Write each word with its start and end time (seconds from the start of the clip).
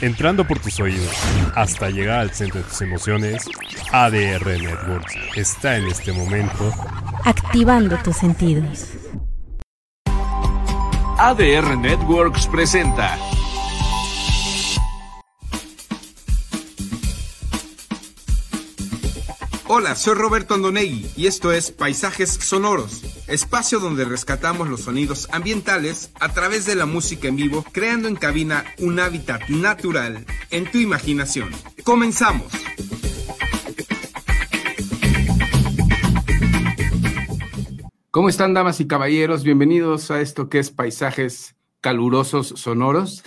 entrando 0.00 0.46
por 0.46 0.58
tus 0.58 0.80
oídos 0.80 1.14
hasta 1.54 1.90
llegar 1.90 2.20
al 2.20 2.30
centro 2.30 2.60
de 2.60 2.68
tus 2.68 2.80
emociones, 2.80 3.44
ADR 3.92 4.46
Networks 4.46 5.14
está 5.36 5.76
en 5.76 5.86
este 5.86 6.12
momento 6.12 6.72
activando 7.24 7.96
tus 7.98 8.16
sentidos. 8.16 8.88
ADR 11.18 11.76
Networks 11.76 12.46
presenta 12.46 13.18
Hola, 19.72 19.94
soy 19.94 20.14
Roberto 20.14 20.54
Andonegui 20.54 21.08
y 21.16 21.26
esto 21.28 21.52
es 21.52 21.70
Paisajes 21.70 22.30
Sonoros, 22.30 23.02
espacio 23.30 23.78
donde 23.78 24.04
rescatamos 24.04 24.68
los 24.68 24.82
sonidos 24.82 25.28
ambientales 25.30 26.10
a 26.18 26.30
través 26.30 26.66
de 26.66 26.74
la 26.74 26.84
música 26.84 27.28
en 27.28 27.36
vivo, 27.36 27.64
creando 27.70 28.08
en 28.08 28.16
cabina 28.16 28.64
un 28.78 28.98
hábitat 28.98 29.48
natural 29.48 30.26
en 30.50 30.68
tu 30.68 30.78
imaginación. 30.78 31.50
Comenzamos. 31.84 32.52
¿Cómo 38.10 38.28
están, 38.28 38.52
damas 38.52 38.80
y 38.80 38.88
caballeros? 38.88 39.44
Bienvenidos 39.44 40.10
a 40.10 40.20
esto 40.20 40.48
que 40.48 40.58
es 40.58 40.72
Paisajes 40.72 41.54
Calurosos 41.80 42.48
Sonoros. 42.56 43.22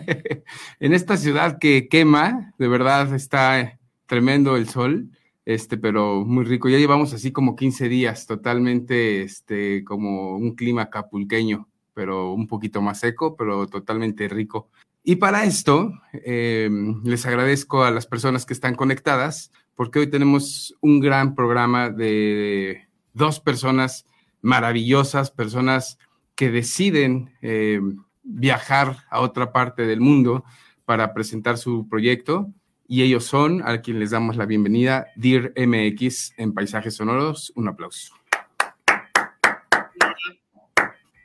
en 0.80 0.92
esta 0.92 1.16
ciudad 1.16 1.58
que 1.58 1.88
quema, 1.88 2.52
de 2.58 2.68
verdad 2.68 3.14
está 3.14 3.78
tremendo 4.06 4.56
el 4.56 4.68
sol 4.68 5.08
este, 5.44 5.76
pero 5.76 6.24
muy 6.24 6.44
rico. 6.44 6.68
Ya 6.68 6.78
llevamos 6.78 7.12
así 7.12 7.32
como 7.32 7.56
15 7.56 7.88
días, 7.88 8.26
totalmente, 8.26 9.22
este, 9.22 9.84
como 9.84 10.36
un 10.36 10.54
clima 10.54 10.90
capulqueño, 10.90 11.68
pero 11.94 12.32
un 12.32 12.46
poquito 12.46 12.82
más 12.82 13.00
seco, 13.00 13.36
pero 13.36 13.66
totalmente 13.66 14.28
rico. 14.28 14.68
Y 15.02 15.16
para 15.16 15.44
esto, 15.44 15.92
em, 16.12 17.02
les 17.04 17.24
agradezco 17.24 17.84
a 17.84 17.90
las 17.90 18.06
personas 18.06 18.44
que 18.44 18.52
están 18.52 18.74
conectadas, 18.74 19.50
porque 19.74 19.98
hoy 20.00 20.06
tenemos 20.08 20.76
un 20.80 21.00
gran 21.00 21.34
programa 21.34 21.88
de 21.88 22.86
dos 23.14 23.40
personas 23.40 24.04
maravillosas, 24.42 25.30
personas 25.30 25.98
que 26.34 26.50
deciden 26.50 27.34
em, 27.40 27.98
viajar 28.22 28.98
a 29.10 29.20
otra 29.20 29.52
parte 29.52 29.86
del 29.86 30.00
mundo 30.00 30.44
para 30.84 31.14
presentar 31.14 31.56
su 31.58 31.88
proyecto 31.88 32.52
y 32.90 33.04
ellos 33.04 33.24
son 33.24 33.62
a 33.64 33.80
quien 33.82 34.00
les 34.00 34.10
damos 34.10 34.34
la 34.34 34.46
bienvenida, 34.46 35.06
Dear 35.14 35.52
MX 35.56 36.34
en 36.36 36.52
Paisajes 36.52 36.96
Sonoros. 36.96 37.52
Un 37.54 37.68
aplauso. 37.68 38.16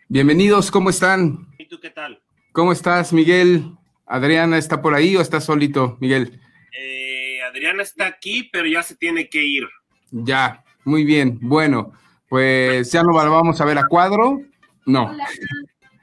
Bienvenidos, 0.07 0.69
¿cómo 0.69 0.91
están? 0.91 1.47
¿Y 1.57 1.67
tú 1.67 1.79
qué 1.79 1.89
tal? 1.89 2.21
¿Cómo 2.51 2.71
estás, 2.71 3.11
Miguel? 3.13 3.71
¿Adriana 4.05 4.59
está 4.59 4.79
por 4.79 4.93
ahí 4.93 5.15
o 5.15 5.21
está 5.21 5.41
solito, 5.41 5.97
Miguel? 5.99 6.39
Eh, 6.79 7.39
Adriana 7.41 7.81
está 7.81 8.05
aquí, 8.05 8.47
pero 8.53 8.67
ya 8.67 8.83
se 8.83 8.95
tiene 8.95 9.27
que 9.27 9.43
ir. 9.43 9.67
Ya, 10.11 10.63
muy 10.83 11.03
bien. 11.03 11.39
Bueno, 11.41 11.93
pues 12.29 12.91
ya 12.91 13.01
no 13.01 13.11
vamos 13.11 13.59
a 13.59 13.65
ver 13.65 13.79
a 13.79 13.87
cuadro. 13.87 14.39
No. 14.85 15.17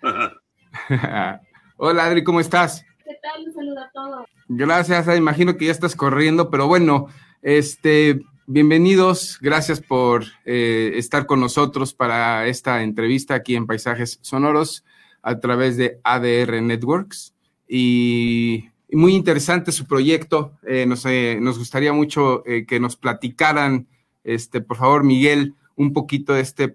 Hola, 0.02 0.41
Hola 1.76 2.04
Adri, 2.06 2.24
¿cómo 2.24 2.41
estás? 2.41 2.84
¿Qué 3.05 3.19
tal? 3.20 3.45
Un 3.47 3.53
saludo 3.53 3.81
a 3.81 3.91
todos. 3.92 4.27
Gracias, 4.48 5.17
imagino 5.17 5.56
que 5.56 5.67
ya 5.67 5.72
estás 5.72 5.97
corriendo, 5.97 6.50
pero 6.50 6.69
bueno, 6.69 7.09
este, 7.41 8.20
bienvenidos, 8.47 9.39
gracias 9.41 9.81
por 9.81 10.25
eh, 10.44 10.92
estar 10.94 11.27
con 11.27 11.41
nosotros 11.41 11.94
para 11.94 12.47
esta 12.47 12.83
entrevista 12.83 13.34
aquí 13.34 13.56
en 13.56 13.67
Paisajes 13.67 14.19
Sonoros 14.22 14.84
a 15.22 15.41
través 15.41 15.77
de 15.77 15.98
ADR 16.05 16.62
Networks. 16.62 17.34
Y, 17.67 18.69
muy 18.92 19.14
interesante 19.14 19.72
su 19.72 19.87
proyecto, 19.87 20.53
eh, 20.66 20.84
nos, 20.87 21.06
eh, 21.06 21.39
nos, 21.41 21.59
gustaría 21.59 21.94
mucho 21.94 22.42
que 22.44 22.78
nos 22.78 22.94
platicaran, 22.97 23.89
este, 24.22 24.61
por 24.61 24.77
favor, 24.77 25.03
Miguel, 25.03 25.55
un 25.77 25.94
poquito 25.94 26.34
de 26.34 26.43
este, 26.43 26.72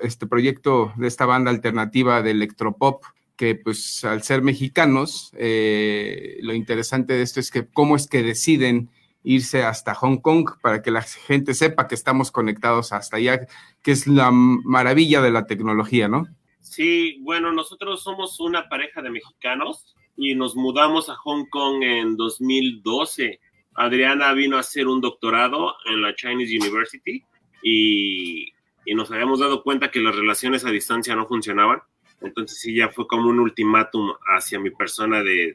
este 0.00 0.26
proyecto, 0.28 0.92
de 0.96 1.08
esta 1.08 1.26
banda 1.26 1.50
alternativa 1.50 2.22
de 2.22 2.30
electropop 2.30 3.02
que 3.40 3.54
pues 3.54 4.04
al 4.04 4.22
ser 4.22 4.42
mexicanos, 4.42 5.32
eh, 5.34 6.36
lo 6.42 6.52
interesante 6.52 7.14
de 7.14 7.22
esto 7.22 7.40
es 7.40 7.50
que 7.50 7.66
cómo 7.66 7.96
es 7.96 8.06
que 8.06 8.22
deciden 8.22 8.90
irse 9.24 9.62
hasta 9.62 9.94
Hong 9.94 10.18
Kong 10.18 10.50
para 10.60 10.82
que 10.82 10.90
la 10.90 11.00
gente 11.00 11.54
sepa 11.54 11.88
que 11.88 11.94
estamos 11.94 12.30
conectados 12.32 12.92
hasta 12.92 13.16
allá, 13.16 13.46
que 13.82 13.92
es 13.92 14.06
la 14.06 14.30
maravilla 14.30 15.22
de 15.22 15.30
la 15.30 15.46
tecnología, 15.46 16.06
¿no? 16.06 16.26
Sí, 16.60 17.16
bueno, 17.22 17.50
nosotros 17.50 18.02
somos 18.02 18.38
una 18.40 18.68
pareja 18.68 19.00
de 19.00 19.08
mexicanos 19.08 19.96
y 20.18 20.34
nos 20.34 20.54
mudamos 20.54 21.08
a 21.08 21.14
Hong 21.14 21.46
Kong 21.48 21.82
en 21.82 22.18
2012. 22.18 23.40
Adriana 23.74 24.34
vino 24.34 24.58
a 24.58 24.60
hacer 24.60 24.86
un 24.86 25.00
doctorado 25.00 25.76
en 25.86 26.02
la 26.02 26.14
Chinese 26.14 26.58
University 26.58 27.24
y, 27.62 28.52
y 28.84 28.94
nos 28.94 29.10
habíamos 29.10 29.40
dado 29.40 29.62
cuenta 29.62 29.90
que 29.90 30.00
las 30.00 30.14
relaciones 30.14 30.66
a 30.66 30.70
distancia 30.70 31.16
no 31.16 31.26
funcionaban 31.26 31.80
entonces 32.20 32.58
sí, 32.58 32.74
ya 32.74 32.88
fue 32.88 33.06
como 33.06 33.28
un 33.28 33.40
ultimátum 33.40 34.12
hacia 34.26 34.60
mi 34.60 34.70
persona 34.70 35.22
de 35.22 35.54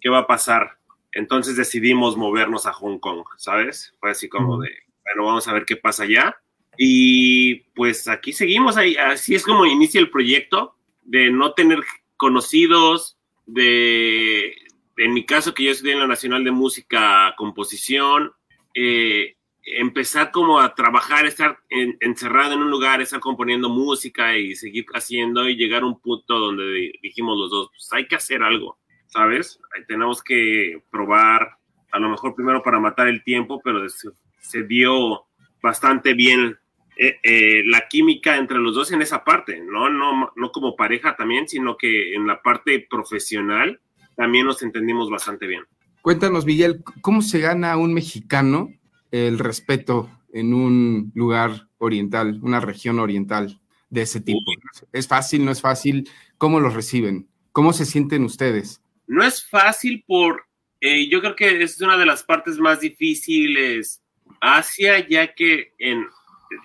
¿qué, 0.00 0.08
va 0.08 0.18
a 0.18 0.26
pasar? 0.26 0.78
Entonces 1.12 1.56
decidimos 1.56 2.16
movernos 2.16 2.66
a 2.66 2.72
Hong 2.72 2.98
Kong, 2.98 3.24
¿sabes? 3.36 3.94
Fue 4.00 4.10
así 4.10 4.28
como 4.28 4.58
de, 4.58 4.70
bueno, 5.04 5.24
vamos 5.24 5.48
a 5.48 5.52
ver 5.52 5.64
qué 5.64 5.76
pasa 5.76 6.04
allá. 6.04 6.36
Y 6.76 7.56
pues 7.74 8.06
aquí 8.08 8.32
seguimos, 8.32 8.76
ahí, 8.76 8.96
así 8.96 9.34
es 9.34 9.44
como 9.44 9.66
inicia 9.66 10.00
el 10.00 10.10
proyecto, 10.10 10.76
de 11.02 11.30
no 11.30 11.52
tener 11.52 11.80
conocidos, 12.16 13.18
de, 13.46 14.54
en 14.96 15.14
mi 15.14 15.24
caso 15.24 15.54
que 15.54 15.64
yo 15.64 15.70
estudié 15.70 15.94
en 15.94 16.00
la 16.00 16.06
Nacional 16.06 16.44
de 16.44 16.50
Música 16.50 17.34
Composición, 17.36 18.32
eh, 18.74 19.37
empezar 19.76 20.30
como 20.30 20.60
a 20.60 20.74
trabajar, 20.74 21.26
estar 21.26 21.58
encerrado 21.68 22.54
en 22.54 22.60
un 22.60 22.70
lugar, 22.70 23.00
estar 23.00 23.20
componiendo 23.20 23.68
música 23.68 24.36
y 24.36 24.54
seguir 24.54 24.86
haciendo 24.94 25.48
y 25.48 25.56
llegar 25.56 25.82
a 25.82 25.86
un 25.86 26.00
punto 26.00 26.38
donde 26.38 26.92
dijimos 27.02 27.36
los 27.38 27.50
dos, 27.50 27.68
pues 27.70 27.88
hay 27.92 28.06
que 28.06 28.16
hacer 28.16 28.42
algo, 28.42 28.78
¿sabes? 29.06 29.60
tenemos 29.86 30.22
que 30.22 30.82
probar, 30.90 31.56
a 31.92 31.98
lo 31.98 32.08
mejor 32.08 32.34
primero 32.34 32.62
para 32.62 32.80
matar 32.80 33.08
el 33.08 33.22
tiempo, 33.24 33.60
pero 33.62 33.86
se, 33.88 34.62
dio 34.64 35.26
bastante 35.62 36.14
bien 36.14 36.58
eh, 36.96 37.18
eh, 37.22 37.62
la 37.66 37.86
química 37.88 38.36
entre 38.36 38.58
los 38.58 38.74
dos 38.74 38.92
en 38.92 39.02
esa 39.02 39.24
parte, 39.24 39.60
¿no? 39.60 39.88
¿no? 39.88 40.32
No 40.34 40.52
como 40.52 40.76
pareja 40.76 41.16
también, 41.16 41.48
sino 41.48 41.76
que 41.76 42.14
en 42.14 42.26
la 42.26 42.42
parte 42.42 42.86
profesional 42.88 43.80
también 44.16 44.46
nos 44.46 44.62
entendimos 44.62 45.10
bastante 45.10 45.46
bien. 45.46 45.64
Cuéntanos, 46.02 46.44
Miguel, 46.44 46.82
¿cómo 47.02 47.22
se 47.22 47.40
gana 47.40 47.76
un 47.76 47.92
mexicano 47.92 48.70
el 49.10 49.38
respeto 49.38 50.10
en 50.32 50.54
un 50.54 51.12
lugar 51.14 51.68
oriental, 51.78 52.38
una 52.42 52.60
región 52.60 52.98
oriental 52.98 53.60
de 53.90 54.02
ese 54.02 54.20
tipo? 54.20 54.52
¿Es 54.92 55.08
fácil, 55.08 55.44
no 55.44 55.50
es 55.50 55.60
fácil? 55.60 56.08
¿Cómo 56.36 56.60
los 56.60 56.74
reciben? 56.74 57.28
¿Cómo 57.52 57.72
se 57.72 57.86
sienten 57.86 58.24
ustedes? 58.24 58.82
No 59.06 59.24
es 59.24 59.46
fácil 59.48 60.04
por, 60.06 60.44
eh, 60.80 61.08
yo 61.08 61.20
creo 61.20 61.34
que 61.34 61.62
es 61.62 61.80
una 61.80 61.96
de 61.96 62.06
las 62.06 62.22
partes 62.22 62.58
más 62.58 62.80
difíciles 62.80 64.02
Asia, 64.40 65.06
ya 65.08 65.34
que 65.34 65.72
en, 65.78 66.06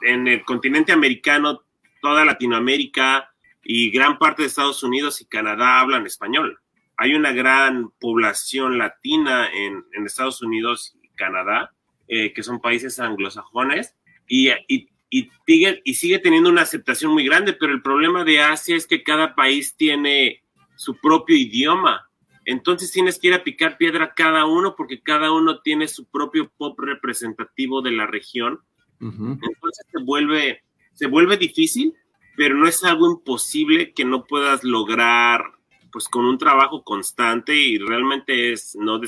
en 0.04 0.28
el 0.28 0.44
continente 0.44 0.92
americano, 0.92 1.64
toda 2.02 2.26
Latinoamérica 2.26 3.34
y 3.64 3.92
gran 3.92 4.18
parte 4.18 4.42
de 4.42 4.50
Estados 4.50 4.84
Unidos 4.84 5.22
y 5.22 5.26
Canadá 5.26 5.80
hablan 5.80 6.06
español. 6.06 6.60
Hay 6.98 7.16
una 7.16 7.32
gran 7.32 7.90
población 8.00 8.78
latina 8.78 9.48
en, 9.52 9.86
en 9.94 10.06
Estados 10.06 10.42
Unidos 10.42 10.96
y 11.02 11.08
Canadá 11.16 11.74
eh, 12.08 12.34
que 12.34 12.44
son 12.44 12.62
países 12.62 13.00
anglosajones, 13.00 13.96
y, 14.28 14.50
y, 14.68 14.90
y, 15.10 15.30
sigue, 15.46 15.82
y 15.84 15.94
sigue 15.94 16.20
teniendo 16.20 16.50
una 16.50 16.62
aceptación 16.62 17.12
muy 17.12 17.26
grande, 17.26 17.54
pero 17.54 17.74
el 17.74 17.82
problema 17.82 18.24
de 18.24 18.40
Asia 18.40 18.76
es 18.76 18.88
que 18.88 19.04
cada 19.04 19.36
país 19.36 19.76
tiene 19.76 20.44
su 20.76 20.98
propio 20.98 21.36
idioma. 21.36 22.10
Entonces 22.46 22.92
tienes 22.92 23.20
que 23.20 23.28
ir 23.28 23.34
a 23.34 23.44
picar 23.44 23.78
piedra 23.78 24.14
cada 24.16 24.46
uno 24.46 24.76
porque 24.76 25.02
cada 25.02 25.32
uno 25.32 25.60
tiene 25.62 25.88
su 25.88 26.06
propio 26.06 26.52
pop 26.58 26.78
representativo 26.80 27.82
de 27.82 27.92
la 27.92 28.08
región. 28.08 28.60
Entonces 29.00 29.86
se 29.92 30.02
vuelve, 30.04 30.64
se 30.94 31.08
vuelve 31.08 31.38
difícil, 31.38 31.94
pero 32.38 32.56
no 32.56 32.68
es 32.68 32.84
algo 32.84 33.12
imposible 33.12 33.94
que 33.94 34.06
no 34.06 34.26
puedas 34.26 34.64
lograr 34.64 35.44
pues 35.92 36.08
con 36.08 36.26
un 36.26 36.38
trabajo 36.38 36.84
constante 36.84 37.56
y 37.56 37.78
realmente 37.78 38.52
es 38.54 38.76
no, 38.76 39.00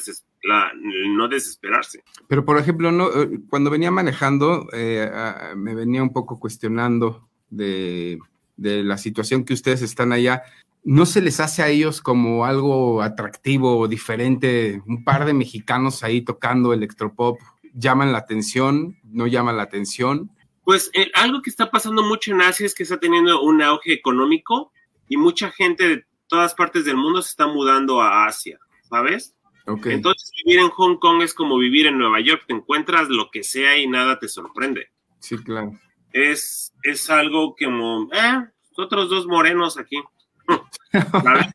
no 0.46 1.28
desesperarse. 1.28 2.04
Pero 2.28 2.46
por 2.46 2.58
ejemplo, 2.58 2.92
no, 2.92 3.08
eh, 3.10 3.40
cuando 3.50 3.70
venía 3.70 3.92
manejando, 3.92 4.68
eh, 4.74 5.10
me 5.56 5.76
venía 5.76 6.04
un 6.04 6.14
poco 6.14 6.40
cuestionando 6.40 7.28
de, 7.50 8.20
la 8.58 8.98
situación 8.98 9.44
que 9.44 9.54
ustedes 9.54 9.82
están 9.82 10.12
allá. 10.12 10.44
¿No 10.84 11.06
se 11.06 11.22
les 11.22 11.40
hace 11.40 11.64
a 11.64 11.70
ellos 11.70 12.00
como 12.00 12.46
algo 12.46 13.02
atractivo 13.02 13.78
o 13.78 13.88
diferente? 13.88 14.82
Un 14.86 15.04
par 15.04 15.26
de 15.26 15.34
mexicanos 15.34 16.04
ahí 16.04 16.22
tocando 16.22 16.74
electropop, 16.74 17.40
¿llaman 17.74 18.12
la 18.12 18.20
atención? 18.20 18.98
¿No 19.04 19.28
llaman 19.28 19.58
la 19.58 19.64
atención? 19.64 20.30
Pues 20.64 20.90
eh, 20.94 21.12
algo 21.16 21.42
que 21.42 21.50
está 21.50 21.70
pasando 21.70 22.04
mucho 22.04 22.32
en 22.32 22.42
Asia 22.42 22.66
es 22.66 22.76
que 22.76 22.84
está 22.84 23.00
teniendo 23.00 23.42
un 23.42 23.62
auge 23.62 23.94
económico 23.94 24.72
y 25.10 25.18
mucha 25.18 25.52
gente 25.52 25.88
de 25.88 26.06
todas 26.28 26.54
partes 26.56 26.86
del 26.86 26.98
mundo 26.98 27.22
se 27.22 27.30
está 27.30 27.48
mudando 27.48 28.02
a 28.02 28.26
Asia. 28.28 28.60
¿sabes? 28.90 29.35
Entonces 29.66 30.32
vivir 30.44 30.60
en 30.60 30.70
Hong 30.70 30.98
Kong 30.98 31.22
es 31.24 31.34
como 31.34 31.58
vivir 31.58 31.88
en 31.88 31.98
Nueva 31.98 32.20
York, 32.22 32.44
te 32.48 32.54
encuentras 32.54 33.10
lo 33.10 33.32
que 33.32 33.44
sea 33.44 33.78
y 33.78 33.88
nada 33.88 34.20
te 34.20 34.28
sorprende. 34.28 34.90
Sí, 35.20 35.38
claro. 35.38 35.80
Es, 36.12 36.74
es 36.84 37.10
algo 37.10 37.56
como, 37.56 38.08
eh, 38.14 38.46
otros 38.78 39.10
dos 39.10 39.26
morenos 39.26 39.78
aquí. 39.78 40.02
¿sabes? 40.92 41.48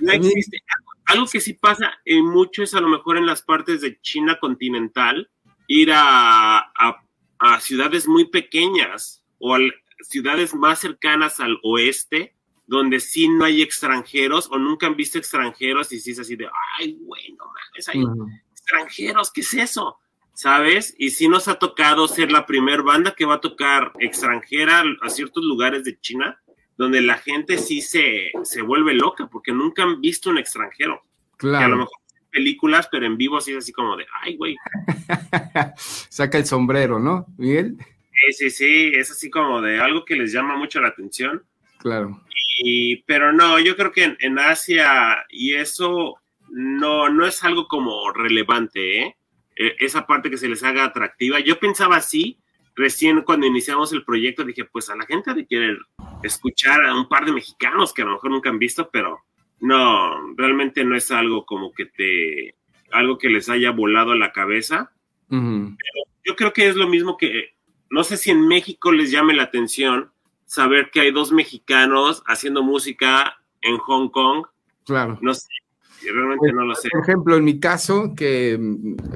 No 0.00 0.12
existe. 0.12 0.58
Algo 1.06 1.26
que 1.26 1.40
sí 1.40 1.54
pasa 1.54 1.92
en 2.04 2.24
mucho 2.24 2.62
es 2.62 2.74
a 2.74 2.80
lo 2.80 2.88
mejor 2.88 3.18
en 3.18 3.26
las 3.26 3.42
partes 3.42 3.80
de 3.80 4.00
China 4.00 4.38
continental, 4.40 5.28
ir 5.66 5.90
a, 5.92 6.58
a, 6.58 7.02
a 7.38 7.60
ciudades 7.60 8.06
muy 8.06 8.26
pequeñas 8.30 9.24
o 9.38 9.56
a 9.56 9.58
ciudades 10.02 10.54
más 10.54 10.78
cercanas 10.78 11.40
al 11.40 11.58
oeste, 11.62 12.36
donde 12.72 13.00
sí 13.00 13.28
no 13.28 13.44
hay 13.44 13.60
extranjeros 13.60 14.48
o 14.50 14.56
nunca 14.56 14.86
han 14.86 14.96
visto 14.96 15.18
extranjeros 15.18 15.92
y 15.92 16.00
sí 16.00 16.12
es 16.12 16.20
así 16.20 16.36
de, 16.36 16.48
ay, 16.78 16.96
bueno, 17.02 17.44
mames, 17.44 17.86
hay 17.90 18.02
extranjeros, 18.50 19.30
¿qué 19.30 19.42
es 19.42 19.52
eso? 19.52 19.98
¿Sabes? 20.32 20.94
Y 20.96 21.10
sí 21.10 21.28
nos 21.28 21.48
ha 21.48 21.56
tocado 21.56 22.08
ser 22.08 22.32
la 22.32 22.46
primer 22.46 22.82
banda 22.82 23.14
que 23.14 23.26
va 23.26 23.34
a 23.34 23.40
tocar 23.42 23.92
extranjera 23.98 24.82
a 25.02 25.10
ciertos 25.10 25.44
lugares 25.44 25.84
de 25.84 26.00
China, 26.00 26.40
donde 26.78 27.02
la 27.02 27.18
gente 27.18 27.58
sí 27.58 27.82
se, 27.82 28.32
se 28.42 28.62
vuelve 28.62 28.94
loca 28.94 29.28
porque 29.30 29.52
nunca 29.52 29.82
han 29.82 30.00
visto 30.00 30.30
un 30.30 30.38
extranjero. 30.38 31.02
Que 31.38 31.48
a 31.48 31.50
lo 31.50 31.58
Claro. 31.58 31.76
mejor 31.76 31.98
en 32.22 32.30
películas, 32.30 32.88
pero 32.90 33.04
en 33.04 33.18
vivo 33.18 33.38
sí 33.42 33.50
es 33.52 33.58
así 33.58 33.72
como 33.72 33.98
de, 33.98 34.06
ay, 34.22 34.38
güey. 34.38 34.56
Saca 35.76 36.38
el 36.38 36.46
sombrero, 36.46 36.98
¿no, 36.98 37.26
Miguel? 37.36 37.76
Sí, 37.78 38.32
sí, 38.32 38.50
sí, 38.50 38.92
es 38.94 39.10
así 39.10 39.28
como 39.28 39.60
de 39.60 39.78
algo 39.78 40.06
que 40.06 40.16
les 40.16 40.32
llama 40.32 40.56
mucho 40.56 40.80
la 40.80 40.88
atención. 40.88 41.44
Claro. 41.82 42.22
Y, 42.58 43.02
pero 43.04 43.32
no, 43.32 43.58
yo 43.58 43.76
creo 43.76 43.92
que 43.92 44.04
en, 44.04 44.16
en 44.20 44.38
Asia 44.38 45.24
y 45.30 45.54
eso 45.54 46.16
no, 46.50 47.08
no 47.08 47.26
es 47.26 47.42
algo 47.44 47.66
como 47.66 48.12
relevante, 48.12 49.00
¿eh? 49.00 49.16
Eh, 49.56 49.76
Esa 49.80 50.06
parte 50.06 50.30
que 50.30 50.38
se 50.38 50.48
les 50.48 50.62
haga 50.62 50.84
atractiva. 50.84 51.40
Yo 51.40 51.58
pensaba 51.58 51.96
así, 51.96 52.38
recién 52.74 53.22
cuando 53.22 53.46
iniciamos 53.46 53.92
el 53.92 54.04
proyecto, 54.04 54.44
dije, 54.44 54.64
pues 54.64 54.90
a 54.90 54.96
la 54.96 55.06
gente 55.06 55.34
de 55.34 55.46
querer 55.46 55.78
escuchar 56.22 56.84
a 56.84 56.94
un 56.94 57.08
par 57.08 57.24
de 57.24 57.32
mexicanos 57.32 57.92
que 57.92 58.02
a 58.02 58.06
lo 58.06 58.12
mejor 58.12 58.30
nunca 58.30 58.50
han 58.50 58.58
visto, 58.58 58.90
pero 58.90 59.20
no, 59.60 60.34
realmente 60.36 60.84
no 60.84 60.96
es 60.96 61.10
algo 61.10 61.46
como 61.46 61.72
que 61.72 61.86
te, 61.86 62.56
algo 62.90 63.18
que 63.18 63.28
les 63.28 63.48
haya 63.48 63.70
volado 63.70 64.14
la 64.14 64.32
cabeza 64.32 64.92
Ujú. 65.30 65.76
yo 66.24 66.36
creo 66.36 66.52
que 66.52 66.68
es 66.68 66.76
lo 66.76 66.88
mismo 66.88 67.16
que, 67.16 67.54
no 67.90 68.04
sé 68.04 68.16
si 68.16 68.30
en 68.30 68.46
México 68.46 68.92
les 68.92 69.10
llame 69.10 69.34
la 69.34 69.44
atención 69.44 70.12
saber 70.52 70.90
que 70.92 71.00
hay 71.00 71.10
dos 71.10 71.32
mexicanos 71.32 72.22
haciendo 72.26 72.62
música 72.62 73.38
en 73.62 73.78
Hong 73.78 74.10
Kong. 74.10 74.44
Claro. 74.84 75.18
No 75.22 75.32
sé, 75.32 75.48
realmente 76.04 76.52
no 76.52 76.66
lo 76.66 76.74
sé. 76.74 76.90
Por 76.90 77.02
ejemplo, 77.02 77.36
en 77.36 77.44
mi 77.44 77.58
caso, 77.58 78.12
que 78.14 78.60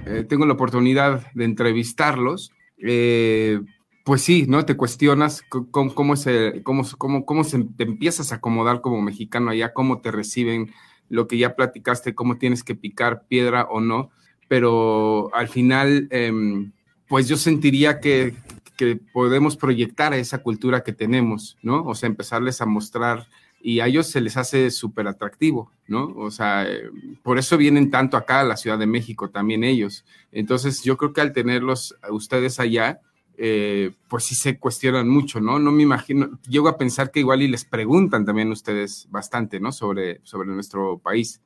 eh, 0.07 0.25
tengo 0.27 0.47
la 0.47 0.55
oportunidad 0.55 1.31
de 1.35 1.45
entrevistarlos, 1.45 2.53
eh, 2.79 3.61
pues 4.03 4.23
sí, 4.23 4.47
¿no? 4.49 4.65
Te 4.65 4.79
cuestionas 4.79 5.43
cómo, 5.71 5.95
cómo, 5.95 6.17
se, 6.17 6.63
cómo, 6.63 6.85
cómo, 6.97 7.27
cómo 7.27 7.45
se, 7.45 7.65
te 7.77 7.85
empiezas 7.85 8.33
a 8.33 8.37
acomodar 8.37 8.81
como 8.81 9.03
mexicano 9.03 9.51
allá, 9.51 9.75
cómo 9.75 10.01
te 10.01 10.13
reciben, 10.13 10.73
lo 11.11 11.29
que 11.29 11.37
ya 11.37 11.55
platicaste, 11.55 12.15
cómo 12.15 12.39
tienes 12.39 12.65
que 12.65 12.75
picar 12.75 13.27
piedra 13.29 13.67
o 13.71 13.83
no, 13.83 14.11
pero 14.49 15.29
al 15.35 15.49
final, 15.49 16.09
em, 16.11 16.73
pues 17.09 17.29
yo 17.29 17.37
sentiría 17.37 18.01
que, 18.01 18.35
que 18.77 18.97
podemos 18.97 19.57
proyectar 19.57 20.13
a 20.13 20.19
esa 20.19 20.43
cultura 20.43 20.83
que 20.85 20.93
tenemos, 20.93 21.57
¿no? 21.63 21.85
O 21.85 21.95
sea, 21.95 22.09
empezarles 22.09 22.61
a 22.61 22.67
mostrar 22.67 23.27
y 23.61 23.81
a 23.81 23.87
ellos 23.87 24.07
se 24.07 24.21
les 24.21 24.37
hace 24.37 24.71
súper 24.71 25.09
atractivo, 25.09 25.73
¿no? 25.89 26.15
O 26.17 26.31
sea, 26.31 26.65
eh, 26.69 26.91
por 27.23 27.39
eso 27.39 27.57
vienen 27.57 27.91
tanto 27.91 28.17
acá 28.17 28.41
a 28.41 28.45
la 28.45 28.57
Ciudad 28.57 28.79
de 28.79 28.87
México 28.87 29.31
también 29.31 29.65
ellos. 29.65 30.05
Entonces, 30.31 30.83
yo 30.83 30.97
creo 30.97 31.13
que 31.13 31.21
al 31.21 31.33
tenerlos 31.33 31.97
ustedes 32.11 32.61
allá, 32.61 33.01
eh, 33.39 33.93
pues 34.09 34.25
sí 34.25 34.35
se 34.35 34.59
cuestionan 34.59 35.09
mucho, 35.09 35.41
¿no? 35.41 35.59
No 35.59 35.73
me 35.73 35.83
imagino, 35.83 36.39
llego 36.49 36.69
a 36.69 36.79
pensar 36.79 37.11
que 37.11 37.21
igual 37.21 37.43
y 37.43 37.49
les 37.49 37.65
preguntan 37.65 38.25
también 38.25 38.51
ustedes 38.51 39.09
bastante, 39.11 39.59
¿no? 39.59 39.73
Sobre, 39.73 40.21
sobre 40.23 40.49
nuestro 40.49 40.99
país. 40.99 41.41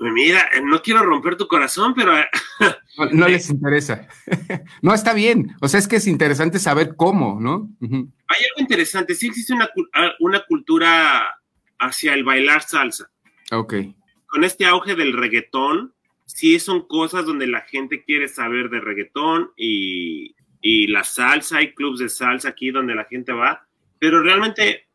Mira, 0.00 0.48
no 0.62 0.80
quiero 0.80 1.02
romper 1.02 1.36
tu 1.36 1.48
corazón, 1.48 1.92
pero 1.94 2.16
eh, 2.16 2.26
No, 2.96 3.06
no 3.10 3.28
les 3.28 3.50
interesa. 3.50 4.06
no, 4.82 4.94
está 4.94 5.12
bien. 5.12 5.54
O 5.60 5.68
sea, 5.68 5.80
es 5.80 5.88
que 5.88 5.96
es 5.96 6.06
interesante 6.06 6.58
saber 6.58 6.94
cómo, 6.96 7.40
¿no? 7.40 7.68
Hay 7.80 7.90
algo 7.90 8.60
interesante. 8.60 9.14
Sí 9.14 9.28
existe 9.28 9.52
una, 9.52 9.68
ah, 9.94 10.12
una 10.20 10.40
cultura 10.46 11.34
hacia 11.78 12.14
el 12.14 12.24
bailar 12.24 12.62
salsa. 12.62 13.10
Ok. 13.50 13.74
Con 14.26 14.44
este 14.44 14.66
auge 14.66 14.94
del 14.94 15.14
reggaetón, 15.14 15.94
sí 16.26 16.58
son 16.60 16.86
cosas 16.86 17.24
donde 17.24 17.46
la 17.46 17.62
gente 17.62 18.04
quiere 18.04 18.28
saber 18.28 18.68
de 18.70 18.80
reggaetón 18.80 19.50
y, 19.56 20.34
y 20.60 20.88
la 20.88 21.04
salsa, 21.04 21.58
hay 21.58 21.72
clubs 21.74 22.00
de 22.00 22.08
salsa 22.08 22.50
aquí 22.50 22.70
donde 22.70 22.94
la 22.94 23.04
gente 23.04 23.32
va, 23.32 23.66
pero 23.98 24.22
realmente 24.22 24.87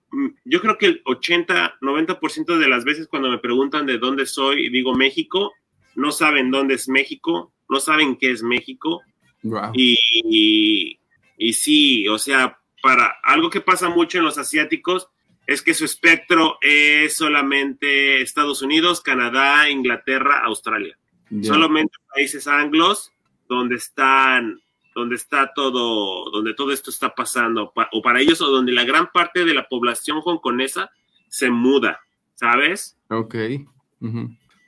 yo 0.46 0.62
creo 0.62 0.78
que 0.78 0.86
el 0.88 1.02
80, 1.06 1.78
90% 1.82 2.58
de 2.58 2.68
las 2.70 2.84
veces 2.86 3.08
cuando 3.08 3.30
me 3.30 3.40
preguntan 3.40 3.86
de 3.86 3.98
dónde 3.98 4.26
soy 4.26 4.66
y 4.66 4.70
digo 4.70 4.94
México, 4.94 5.54
no 5.96 6.12
saben 6.12 6.52
dónde 6.52 6.76
es 6.76 6.88
México, 6.88 7.54
no 7.70 7.80
saben 7.80 8.16
qué 8.18 8.32
es 8.32 8.44
México 8.44 9.02
Wow. 9.44 9.72
y, 9.74 9.98
y, 10.14 11.00
y 11.38 11.54
sí, 11.54 12.08
o 12.08 12.18
sea, 12.18 12.60
para 12.82 13.16
algo 13.24 13.50
que 13.50 13.62
pasa 13.62 13.90
mucho 13.90 14.18
en 14.18 14.24
los 14.24 14.38
asiáticos 14.38 15.10
es 15.48 15.62
que 15.62 15.74
su 15.74 15.86
espectro 15.86 16.58
es 16.62 17.16
solamente 17.16 18.22
Estados 18.22 18.62
Unidos, 18.62 19.02
Canadá, 19.02 19.70
Inglaterra, 19.70 20.42
Australia. 20.46 20.98
Solamente 21.42 21.98
países 22.14 22.48
anglos 22.48 23.12
donde 23.50 23.76
están 23.76 24.62
donde 24.96 25.16
está 25.16 25.52
todo, 25.54 26.30
donde 26.32 26.54
todo 26.54 26.72
esto 26.72 26.90
está 26.90 27.14
pasando, 27.14 27.72
pa- 27.74 27.90
o 27.92 28.02
para 28.02 28.20
ellos, 28.22 28.42
o 28.42 28.50
donde 28.50 28.72
la 28.72 28.84
gran 28.86 29.12
parte 29.12 29.46
de 29.46 29.54
la 29.54 29.68
población 29.68 30.20
hongkonesa 30.24 30.92
se 31.28 31.50
muda, 31.50 32.00
¿sabes? 32.36 32.98
Ok. 33.10 33.36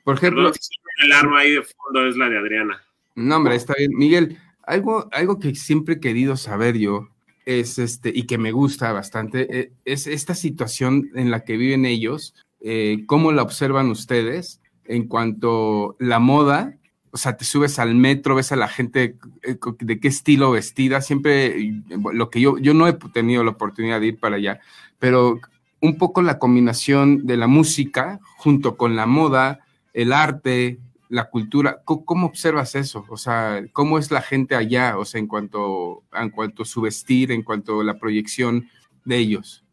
Por 0.03 0.15
ejemplo, 0.15 0.43
Perdón 0.43 0.53
si 0.59 0.75
el 1.03 1.11
alarma 1.11 1.39
ahí 1.39 1.51
de 1.51 1.63
fondo 1.63 2.07
es 2.07 2.15
la 2.17 2.29
de 2.29 2.37
Adriana. 2.37 2.81
No, 3.15 3.37
hombre, 3.37 3.55
está 3.55 3.73
bien. 3.77 3.91
Miguel, 3.95 4.37
algo, 4.63 5.07
algo 5.11 5.39
que 5.39 5.53
siempre 5.55 5.95
he 5.95 5.99
querido 5.99 6.37
saber 6.37 6.77
yo 6.77 7.09
es 7.45 7.77
este, 7.77 8.11
y 8.13 8.23
que 8.23 8.37
me 8.37 8.51
gusta 8.51 8.91
bastante, 8.91 9.59
eh, 9.59 9.71
es 9.85 10.07
esta 10.07 10.33
situación 10.33 11.11
en 11.15 11.29
la 11.31 11.43
que 11.43 11.57
viven 11.57 11.85
ellos, 11.85 12.33
eh, 12.61 13.03
cómo 13.05 13.31
la 13.31 13.43
observan 13.43 13.89
ustedes 13.91 14.61
en 14.85 15.07
cuanto 15.07 15.95
la 15.99 16.17
moda, 16.19 16.75
o 17.15 17.17
sea, 17.17 17.37
te 17.37 17.45
subes 17.45 17.79
al 17.79 17.95
metro, 17.95 18.35
ves 18.35 18.51
a 18.51 18.57
la 18.57 18.67
gente 18.67 19.15
eh, 19.43 19.57
de 19.79 19.99
qué 20.01 20.09
estilo 20.09 20.51
vestida, 20.51 20.99
siempre 20.99 21.57
eh, 21.57 21.81
lo 22.11 22.29
que 22.29 22.41
yo, 22.41 22.57
yo 22.57 22.73
no 22.73 22.89
he 22.89 22.93
tenido 23.13 23.41
la 23.45 23.51
oportunidad 23.51 24.01
de 24.01 24.07
ir 24.07 24.19
para 24.19 24.35
allá, 24.35 24.59
pero 24.99 25.39
un 25.79 25.97
poco 25.97 26.21
la 26.21 26.39
combinación 26.39 27.25
de 27.25 27.37
la 27.37 27.47
música 27.47 28.19
junto 28.35 28.75
con 28.75 28.97
la 28.97 29.05
moda, 29.05 29.61
el 29.93 30.11
arte, 30.11 30.77
la 31.07 31.29
cultura, 31.29 31.79
¿cómo, 31.85 32.03
cómo 32.03 32.27
observas 32.27 32.75
eso? 32.75 33.05
O 33.07 33.15
sea, 33.15 33.63
¿cómo 33.71 33.97
es 33.97 34.11
la 34.11 34.21
gente 34.21 34.55
allá? 34.55 34.97
O 34.97 35.05
sea, 35.05 35.19
en 35.19 35.27
cuanto, 35.27 36.03
en 36.11 36.31
cuanto 36.31 36.63
a 36.63 36.65
su 36.65 36.81
vestir, 36.81 37.31
en 37.31 37.43
cuanto 37.43 37.79
a 37.79 37.85
la 37.85 37.97
proyección 37.97 38.69
de 39.05 39.19
ellos. 39.19 39.63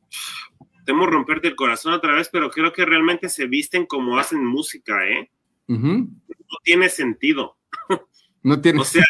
Temo 0.85 1.07
romperte 1.07 1.49
el 1.49 1.57
corazón 1.57 1.93
otra 1.93 2.15
vez, 2.15 2.29
pero 2.31 2.51
creo 2.51 2.73
que 2.73 2.85
realmente 2.85 3.29
se 3.29 3.49
visten 3.49 3.85
como 3.85 4.17
hacen 4.17 4.47
música, 4.47 5.05
¿eh? 5.09 5.29
No 5.81 6.59
tiene 6.65 6.89
sentido. 6.89 7.57
No 8.43 8.61
tiene. 8.61 8.81
O 8.81 8.85
sea, 8.85 9.05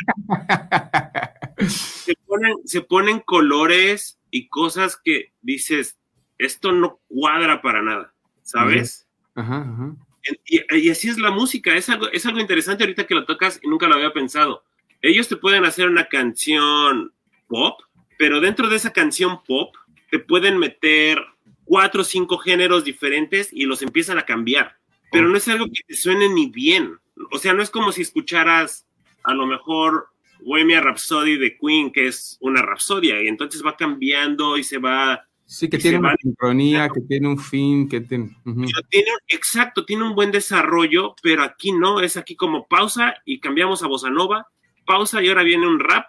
se 1.67 2.15
ponen, 2.27 2.55
se 2.65 2.83
ponen 2.83 3.21
colores 3.21 4.21
y 4.31 4.49
cosas 4.49 4.99
que 5.03 5.33
dices, 5.41 5.99
esto 6.39 6.73
no 6.73 7.01
cuadra 7.09 7.63
para 7.63 7.83
nada, 7.83 8.15
¿sabes? 8.43 9.09
Ajá, 9.35 9.61
ajá. 9.61 9.97
Y, 10.45 10.61
y 10.77 10.91
así 10.91 11.09
es 11.09 11.19
la 11.19 11.31
música, 11.31 11.75
es 11.75 11.89
algo, 11.89 12.09
es 12.11 12.27
algo 12.27 12.41
interesante 12.41 12.85
ahorita 12.85 13.07
que 13.07 13.15
lo 13.15 13.25
tocas 13.25 13.59
y 13.63 13.69
nunca 13.69 13.89
lo 13.89 13.95
había 13.95 14.13
pensado. 14.13 14.65
Ellos 15.01 15.29
te 15.29 15.37
pueden 15.37 15.65
hacer 15.65 15.89
una 15.89 16.09
canción 16.09 17.13
pop, 17.49 17.81
pero 18.19 18.41
dentro 18.41 18.69
de 18.69 18.77
esa 18.77 18.93
canción 18.93 19.43
pop 19.45 19.75
te 20.11 20.19
pueden 20.19 20.59
meter 20.59 21.19
cuatro 21.65 22.03
o 22.03 22.05
cinco 22.05 22.39
géneros 22.39 22.85
diferentes 22.85 23.49
y 23.53 23.65
los 23.65 23.83
empiezan 23.83 24.19
a 24.19 24.27
cambiar. 24.27 24.77
Pero 25.13 25.29
no 25.29 25.37
es 25.37 25.47
algo 25.49 25.67
que 25.67 25.83
te 25.87 25.95
suene 25.95 26.29
ni 26.29 26.49
bien. 26.49 26.99
O 27.31 27.39
sea, 27.39 27.53
no 27.53 27.63
es 27.63 27.71
como 27.71 27.93
si 27.93 28.03
escucharas 28.03 28.87
a 29.23 29.35
lo 29.35 29.47
mejor 29.47 30.09
Bohemia 30.41 30.81
Rhapsody 30.81 31.37
de 31.37 31.57
Queen, 31.57 31.93
que 31.93 32.09
es 32.09 32.39
una 32.41 32.63
rapsodia, 32.63 33.23
y 33.23 33.29
entonces 33.29 33.65
va 33.65 33.77
cambiando 33.77 34.59
y 34.59 34.65
se 34.65 34.79
va 34.79 35.27
Sí, 35.53 35.69
que 35.69 35.77
tiene 35.77 35.99
una 35.99 36.17
sincronía, 36.19 36.89
que 36.89 37.03
tiene 37.03 37.29
un 37.29 37.39
fin, 37.39 37.87
que 37.87 38.01
tiene. 38.01 38.35
ujú. 38.47 38.63
Pero 38.63 38.89
tiene, 38.89 39.11
exacto, 39.29 39.85
tiene 39.85 40.05
un 40.05 40.15
buen 40.15 40.31
desarrollo, 40.31 41.15
pero 41.23 41.43
aquí 41.43 41.73
no, 41.73 42.01
es 42.01 42.17
aquí 42.17 42.37
como 42.37 42.67
pausa 42.67 43.17
y 43.27 43.39
cambiamos 43.39 43.83
a 43.83 43.87
bossa 43.87 44.09
nova, 44.09 44.49
pausa 44.87 45.23
y 45.23 45.29
ahora 45.29 45.43
viene 45.43 45.67
un 45.67 45.79
rap 45.79 46.07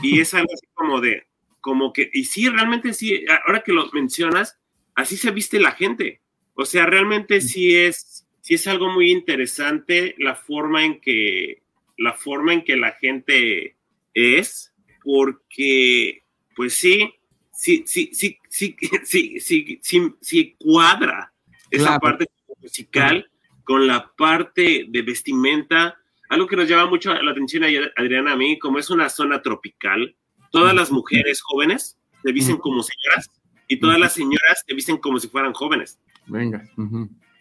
y 0.00 0.20
es 0.20 0.32
algo 0.32 0.48
así 0.50 0.66
como 0.72 1.02
de, 1.02 1.26
como 1.60 1.92
que, 1.92 2.08
y 2.10 2.24
sí, 2.24 2.48
realmente 2.48 2.94
sí, 2.94 3.22
ahora 3.46 3.60
que 3.60 3.74
lo 3.74 3.90
mencionas, 3.92 4.58
así 4.94 5.18
se 5.18 5.30
viste 5.30 5.60
la 5.60 5.72
gente, 5.72 6.22
o 6.54 6.64
sea, 6.64 6.86
realmente 6.86 7.42
sí 7.42 7.74
es, 7.76 8.15
sí 8.46 8.54
es 8.54 8.68
algo 8.68 8.88
muy 8.92 9.10
interesante 9.10 10.14
la 10.18 10.36
forma 10.36 10.84
en 10.84 11.00
que 11.00 11.64
la 11.98 12.12
forma 12.12 12.54
en 12.54 12.62
que 12.62 12.76
la 12.76 12.92
gente 12.92 13.74
es, 14.14 14.72
porque 15.02 16.22
pues 16.54 16.78
sí, 16.78 17.12
sí, 17.52 17.82
sí, 17.84 18.10
sí, 18.12 18.38
sí, 18.48 18.76
sí, 19.04 19.40
sí, 19.40 19.80
sí, 19.82 20.14
sí 20.20 20.56
cuadra 20.60 21.32
esa 21.72 21.98
parte 21.98 22.26
musical 22.62 23.28
con 23.64 23.88
la 23.88 24.12
parte 24.16 24.86
de 24.90 25.02
vestimenta. 25.02 25.98
Algo 26.28 26.46
que 26.46 26.54
nos 26.54 26.68
llama 26.68 26.88
mucho 26.88 27.12
la 27.14 27.32
atención 27.32 27.64
a 27.64 27.68
Adriana 27.96 28.34
a 28.34 28.36
mí, 28.36 28.60
como 28.60 28.78
es 28.78 28.90
una 28.90 29.08
zona 29.08 29.42
tropical, 29.42 30.14
todas 30.52 30.72
las 30.72 30.92
mujeres 30.92 31.42
jóvenes 31.42 31.98
se 32.22 32.30
visten 32.30 32.58
como 32.58 32.80
señoras 32.84 33.28
y 33.66 33.80
todas 33.80 33.98
las 33.98 34.12
señoras 34.12 34.62
se 34.64 34.72
visten 34.72 34.98
como 34.98 35.18
si 35.18 35.26
fueran 35.26 35.52
jóvenes. 35.52 35.98
Venga. 36.26 36.64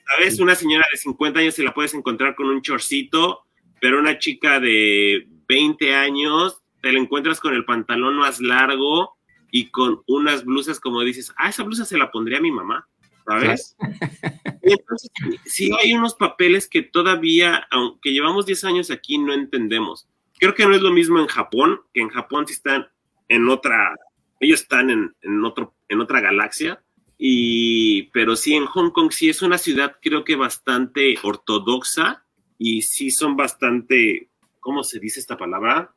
¿Sabes? 0.07 0.39
Una 0.39 0.55
señora 0.55 0.85
de 0.91 0.97
50 0.97 1.39
años 1.39 1.55
se 1.55 1.63
la 1.63 1.73
puedes 1.73 1.93
encontrar 1.93 2.35
con 2.35 2.47
un 2.47 2.61
chorcito, 2.61 3.45
pero 3.81 3.99
una 3.99 4.19
chica 4.19 4.59
de 4.59 5.27
20 5.47 5.95
años 5.95 6.61
te 6.81 6.91
la 6.91 6.99
encuentras 6.99 7.39
con 7.39 7.53
el 7.53 7.65
pantalón 7.65 8.15
más 8.15 8.39
largo 8.39 9.17
y 9.51 9.69
con 9.71 10.01
unas 10.07 10.43
blusas 10.45 10.79
como 10.79 11.01
dices, 11.01 11.33
ah, 11.37 11.49
esa 11.49 11.63
blusa 11.63 11.85
se 11.85 11.97
la 11.97 12.11
pondría 12.11 12.37
a 12.37 12.41
mi 12.41 12.51
mamá, 12.51 12.87
¿sabes? 13.25 13.75
entonces, 14.61 15.09
sí 15.45 15.71
hay 15.81 15.93
unos 15.93 16.13
papeles 16.13 16.67
que 16.67 16.83
todavía, 16.83 17.67
aunque 17.71 18.11
llevamos 18.11 18.45
10 18.45 18.63
años 18.65 18.91
aquí, 18.91 19.17
no 19.17 19.33
entendemos. 19.33 20.07
Creo 20.39 20.53
que 20.53 20.65
no 20.65 20.75
es 20.75 20.81
lo 20.81 20.91
mismo 20.91 21.19
en 21.19 21.27
Japón, 21.27 21.81
que 21.93 22.01
en 22.01 22.09
Japón 22.09 22.45
sí 22.45 22.53
están 22.53 22.87
en 23.29 23.49
otra, 23.49 23.95
ellos 24.39 24.61
están 24.61 24.89
en, 24.91 25.15
en 25.21 25.43
otro, 25.43 25.73
en 25.89 26.01
otra 26.01 26.19
galaxia, 26.21 26.83
y, 27.17 28.03
pero 28.11 28.35
sí, 28.35 28.55
en 28.55 28.65
Hong 28.65 28.91
Kong 28.91 29.11
sí 29.11 29.29
es 29.29 29.41
una 29.41 29.57
ciudad 29.57 29.95
creo 30.01 30.23
que 30.23 30.35
bastante 30.35 31.15
ortodoxa 31.23 32.25
y 32.57 32.81
sí 32.81 33.11
son 33.11 33.35
bastante, 33.35 34.29
¿cómo 34.59 34.83
se 34.83 34.99
dice 34.99 35.19
esta 35.19 35.37
palabra? 35.37 35.93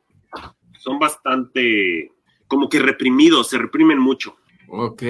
Son 0.79 0.99
bastante 0.99 2.11
como 2.47 2.69
que 2.69 2.79
reprimidos, 2.79 3.49
se 3.49 3.57
reprimen 3.57 3.99
mucho. 3.99 4.35
Ok. 4.69 5.03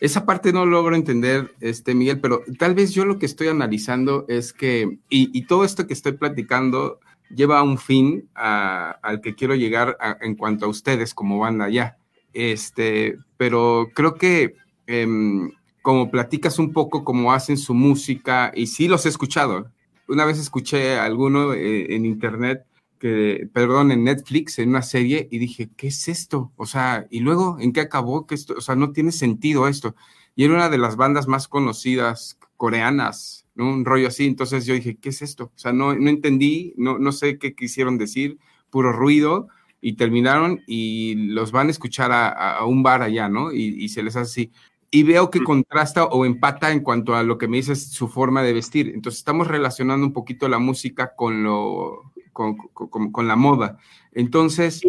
Esa 0.00 0.26
parte 0.26 0.52
no 0.52 0.66
logro 0.66 0.96
entender, 0.96 1.54
este 1.60 1.94
Miguel, 1.94 2.20
pero 2.20 2.42
tal 2.58 2.74
vez 2.74 2.92
yo 2.92 3.04
lo 3.06 3.18
que 3.18 3.26
estoy 3.26 3.48
analizando 3.48 4.26
es 4.28 4.52
que, 4.52 4.98
y, 5.08 5.46
todo 5.46 5.64
esto 5.64 5.86
que 5.86 5.94
estoy 5.94 6.12
platicando 6.12 7.00
lleva 7.34 7.62
un 7.62 7.78
fin 7.78 8.28
al 8.34 9.20
que 9.22 9.34
quiero 9.34 9.54
llegar 9.54 9.96
en 10.20 10.34
cuanto 10.34 10.66
a 10.66 10.68
ustedes 10.68 11.14
como 11.14 11.38
banda 11.38 11.70
ya. 11.70 11.96
Este, 12.34 13.16
pero 13.38 13.88
creo 13.94 14.16
que 14.16 14.56
Em, 14.86 15.50
como 15.84 16.10
platicas 16.10 16.58
un 16.58 16.72
poco 16.72 17.04
cómo 17.04 17.32
hacen 17.34 17.58
su 17.58 17.74
música, 17.74 18.52
y 18.54 18.68
sí 18.68 18.88
los 18.88 19.04
he 19.04 19.10
escuchado. 19.10 19.70
Una 20.08 20.24
vez 20.24 20.38
escuché 20.38 20.96
a 20.96 21.04
alguno 21.04 21.52
eh, 21.52 21.94
en 21.94 22.06
internet, 22.06 22.64
que, 22.98 23.48
perdón, 23.52 23.92
en 23.92 24.02
Netflix, 24.02 24.58
en 24.58 24.70
una 24.70 24.80
serie, 24.80 25.28
y 25.30 25.38
dije, 25.38 25.68
¿qué 25.76 25.88
es 25.88 26.08
esto? 26.08 26.52
O 26.56 26.64
sea, 26.64 27.06
y 27.10 27.20
luego, 27.20 27.58
¿en 27.60 27.74
qué 27.74 27.80
acabó? 27.80 28.26
que 28.26 28.34
esto? 28.34 28.54
O 28.56 28.62
sea, 28.62 28.76
no 28.76 28.92
tiene 28.92 29.12
sentido 29.12 29.68
esto. 29.68 29.94
Y 30.34 30.44
era 30.44 30.54
una 30.54 30.70
de 30.70 30.78
las 30.78 30.96
bandas 30.96 31.28
más 31.28 31.48
conocidas 31.48 32.38
coreanas, 32.56 33.46
¿no? 33.54 33.68
Un 33.68 33.84
rollo 33.84 34.08
así. 34.08 34.26
Entonces 34.26 34.64
yo 34.64 34.72
dije, 34.72 34.96
¿qué 34.96 35.10
es 35.10 35.20
esto? 35.20 35.52
O 35.54 35.58
sea, 35.58 35.74
no, 35.74 35.94
no 35.94 36.08
entendí, 36.08 36.72
no, 36.78 36.98
no 36.98 37.12
sé 37.12 37.38
qué 37.38 37.54
quisieron 37.54 37.98
decir, 37.98 38.38
puro 38.70 38.90
ruido 38.90 39.48
y 39.82 39.96
terminaron 39.96 40.62
y 40.66 41.14
los 41.28 41.52
van 41.52 41.68
a 41.68 41.72
escuchar 41.72 42.10
a, 42.10 42.64
un 42.64 42.82
bar 42.82 43.02
allá, 43.02 43.28
¿no? 43.28 43.52
Y, 43.52 43.84
y, 43.84 43.90
se 43.90 44.02
les 44.02 44.16
hace 44.16 44.30
así 44.44 44.52
y 44.94 45.02
veo 45.02 45.28
que 45.28 45.42
contrasta 45.42 46.04
o 46.04 46.24
empata 46.24 46.70
en 46.70 46.78
cuanto 46.78 47.16
a 47.16 47.24
lo 47.24 47.36
que 47.36 47.48
me 47.48 47.56
dices 47.56 47.90
su 47.90 48.06
forma 48.06 48.44
de 48.44 48.52
vestir. 48.52 48.92
Entonces 48.94 49.18
estamos 49.18 49.48
relacionando 49.48 50.06
un 50.06 50.12
poquito 50.12 50.48
la 50.48 50.60
música 50.60 51.16
con 51.16 51.42
lo 51.42 52.12
con, 52.32 53.26
la 53.26 53.34
moda. 53.34 53.78
Entonces, 54.12 54.82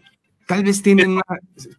tal 0.46 0.64
vez 0.64 0.84
tienen 0.84 1.14
una, 1.14 1.24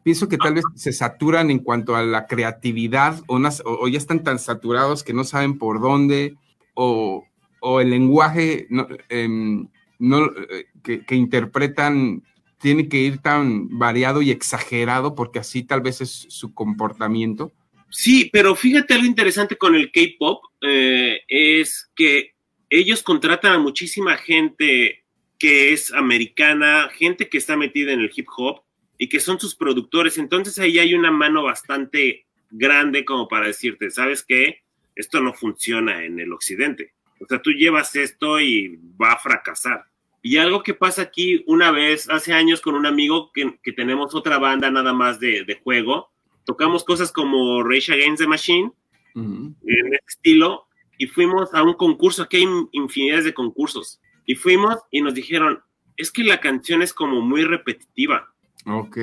pienso 0.02 0.28
que 0.28 0.38
tal 0.38 0.54
vez 0.54 0.64
se 0.75 0.92
saturan 0.92 1.52
en 1.52 1.61
cuanto 1.61 1.95
a 1.95 2.02
la 2.02 2.26
creatividad 2.26 3.23
o, 3.28 3.38
o, 3.64 3.87
ya 3.87 3.99
están 3.99 4.25
tan 4.25 4.40
saturados 4.40 5.04
que 5.04 5.12
no 5.12 5.23
saben 5.23 5.56
por 5.56 5.80
dónde 5.80 6.35
o, 6.75 7.25
el 7.80 7.90
lenguaje 7.90 8.66
no, 8.71 8.88
em, 9.09 9.68
eh, 10.00 10.64
que, 10.83 11.04
que 11.04 11.14
interpretan 11.14 12.25
tiene 12.59 12.88
que 12.88 12.99
ir 12.99 13.18
tan 13.18 13.78
variado 13.78 14.21
y 14.21 14.33
exagerado 14.33 15.14
porque 15.14 15.38
así 15.38 15.62
tal 15.62 15.80
vez 15.80 16.00
es 16.00 16.26
su 16.28 16.52
comportamiento. 16.54 17.52
Sí, 17.90 18.28
pero 18.33 18.55
fíjate 18.55 18.95
algo 18.95 19.07
interesante 19.07 19.57
con 19.57 19.75
el 19.75 19.90
K-pop, 19.90 20.45
eh, 20.61 21.23
es 21.28 21.90
que 21.95 22.35
ellos 22.69 23.02
contratan 23.02 23.52
a 23.52 23.59
muchísima 23.59 24.16
gente 24.16 25.05
que 25.38 25.73
es 25.73 25.93
americana, 25.93 26.88
gente 26.93 27.28
que 27.28 27.38
está 27.38 27.57
metida 27.57 27.93
en 27.93 28.00
el 28.00 28.11
hip 28.14 28.26
hop 28.37 28.62
y 28.99 29.09
que 29.09 29.21
son 29.21 29.38
sus 29.38 29.55
productores. 29.55 30.19
Entonces 30.19 30.59
ahí 30.59 30.78
hay 30.78 30.95
una 30.95 31.11
mano 31.11 31.43
bastante 31.43 32.26
grande 32.50 33.05
como 33.05 33.28
para 33.28 33.47
decirte, 33.47 33.90
¿sabes 33.90 34.25
qué? 34.26 34.62
Esto 34.95 35.21
no 35.21 35.35
funciona 35.35 36.05
en 36.05 36.19
el 36.19 36.33
occidente. 36.33 36.95
O 37.21 37.26
sea, 37.26 37.40
tú 37.40 37.52
llevas 37.52 37.95
esto 37.97 38.40
y 38.40 38.78
va 39.00 39.12
a 39.12 39.19
fracasar. 39.19 39.85
Y 40.23 40.38
algo 40.38 40.62
que 40.62 40.75
pasa 40.75 41.02
aquí 41.02 41.45
una 41.47 41.71
vez, 41.71 42.09
hace 42.11 42.33
años, 42.33 42.61
con 42.61 42.75
un 42.75 42.87
amigo 42.87 43.31
que, 43.33 43.59
que 43.62 43.73
tenemos 43.73 44.14
otra 44.14 44.38
banda 44.38 44.71
nada 44.71 44.93
más 44.93 45.21
de, 45.21 45.45
de 45.45 45.55
juego, 45.55 46.11
tocamos 46.46 46.84
cosas 46.84 47.12
como 47.12 47.62
Rage 47.62 47.92
Against 47.92 48.22
the 48.22 48.26
Machine, 48.26 48.72
en 49.14 49.56
este 49.64 50.04
estilo, 50.08 50.66
y 50.98 51.06
fuimos 51.06 51.52
a 51.54 51.62
un 51.62 51.74
concurso, 51.74 52.22
aquí 52.22 52.38
hay 52.38 52.46
infinidades 52.72 53.24
de 53.24 53.34
concursos, 53.34 54.00
y 54.24 54.34
fuimos 54.34 54.76
y 54.90 55.02
nos 55.02 55.14
dijeron, 55.14 55.62
es 55.96 56.10
que 56.10 56.24
la 56.24 56.40
canción 56.40 56.82
es 56.82 56.92
como 56.92 57.20
muy 57.20 57.44
repetitiva. 57.44 58.32
Ok. 58.66 58.98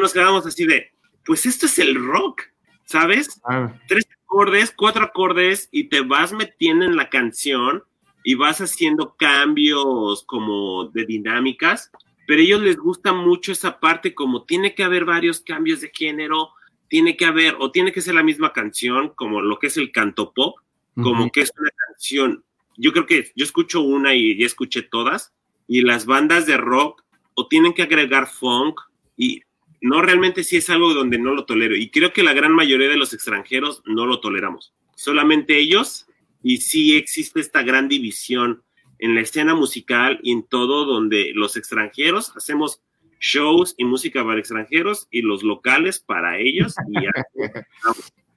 nos 0.00 0.12
quedamos 0.12 0.46
así 0.46 0.66
de, 0.66 0.92
pues 1.24 1.46
esto 1.46 1.66
es 1.66 1.78
el 1.78 1.94
rock, 1.94 2.42
¿sabes? 2.84 3.40
Tres 3.88 4.06
acordes, 4.24 4.72
cuatro 4.76 5.04
acordes, 5.04 5.68
y 5.72 5.84
te 5.84 6.02
vas 6.02 6.32
metiendo 6.32 6.84
en 6.84 6.96
la 6.96 7.08
canción 7.08 7.82
y 8.24 8.34
vas 8.34 8.60
haciendo 8.60 9.14
cambios 9.16 10.24
como 10.24 10.86
de 10.86 11.06
dinámicas, 11.06 11.90
pero 12.26 12.40
a 12.40 12.44
ellos 12.44 12.60
les 12.62 12.76
gusta 12.76 13.12
mucho 13.12 13.52
esa 13.52 13.78
parte 13.78 14.14
como 14.14 14.44
tiene 14.44 14.74
que 14.74 14.82
haber 14.82 15.04
varios 15.04 15.40
cambios 15.40 15.80
de 15.80 15.92
género, 15.94 16.50
tiene 16.88 17.16
que 17.16 17.24
haber, 17.24 17.56
o 17.58 17.70
tiene 17.70 17.92
que 17.92 18.00
ser 18.00 18.14
la 18.14 18.22
misma 18.22 18.52
canción, 18.52 19.12
como 19.14 19.40
lo 19.40 19.58
que 19.58 19.68
es 19.68 19.76
el 19.76 19.92
canto 19.92 20.32
pop, 20.32 20.56
como 20.94 21.30
que 21.30 21.42
es 21.42 21.52
una 21.58 21.70
canción. 21.88 22.44
Yo 22.76 22.92
creo 22.92 23.06
que 23.06 23.30
yo 23.36 23.44
escucho 23.44 23.82
una 23.82 24.14
y 24.14 24.38
ya 24.38 24.46
escuché 24.46 24.82
todas, 24.82 25.34
y 25.66 25.82
las 25.82 26.06
bandas 26.06 26.46
de 26.46 26.56
rock 26.56 27.04
o 27.34 27.48
tienen 27.48 27.74
que 27.74 27.82
agregar 27.82 28.28
funk, 28.28 28.80
y 29.16 29.42
no 29.80 30.00
realmente 30.00 30.42
sí 30.42 30.56
es 30.56 30.70
algo 30.70 30.94
donde 30.94 31.18
no 31.18 31.34
lo 31.34 31.44
tolero. 31.44 31.76
Y 31.76 31.90
creo 31.90 32.12
que 32.12 32.22
la 32.22 32.32
gran 32.32 32.52
mayoría 32.52 32.88
de 32.88 32.96
los 32.96 33.12
extranjeros 33.12 33.82
no 33.84 34.06
lo 34.06 34.20
toleramos. 34.20 34.74
Solamente 34.94 35.58
ellos, 35.58 36.06
y 36.42 36.58
sí 36.58 36.96
existe 36.96 37.40
esta 37.40 37.62
gran 37.62 37.88
división 37.88 38.62
en 38.98 39.14
la 39.14 39.20
escena 39.20 39.54
musical 39.54 40.18
y 40.22 40.32
en 40.32 40.44
todo 40.44 40.86
donde 40.86 41.32
los 41.34 41.56
extranjeros 41.56 42.34
hacemos 42.36 42.80
shows 43.20 43.74
y 43.76 43.84
música 43.84 44.24
para 44.24 44.38
extranjeros 44.38 45.08
y 45.10 45.22
los 45.22 45.42
locales 45.42 46.00
para 46.00 46.38
ellos. 46.38 46.74
Y 46.88 47.06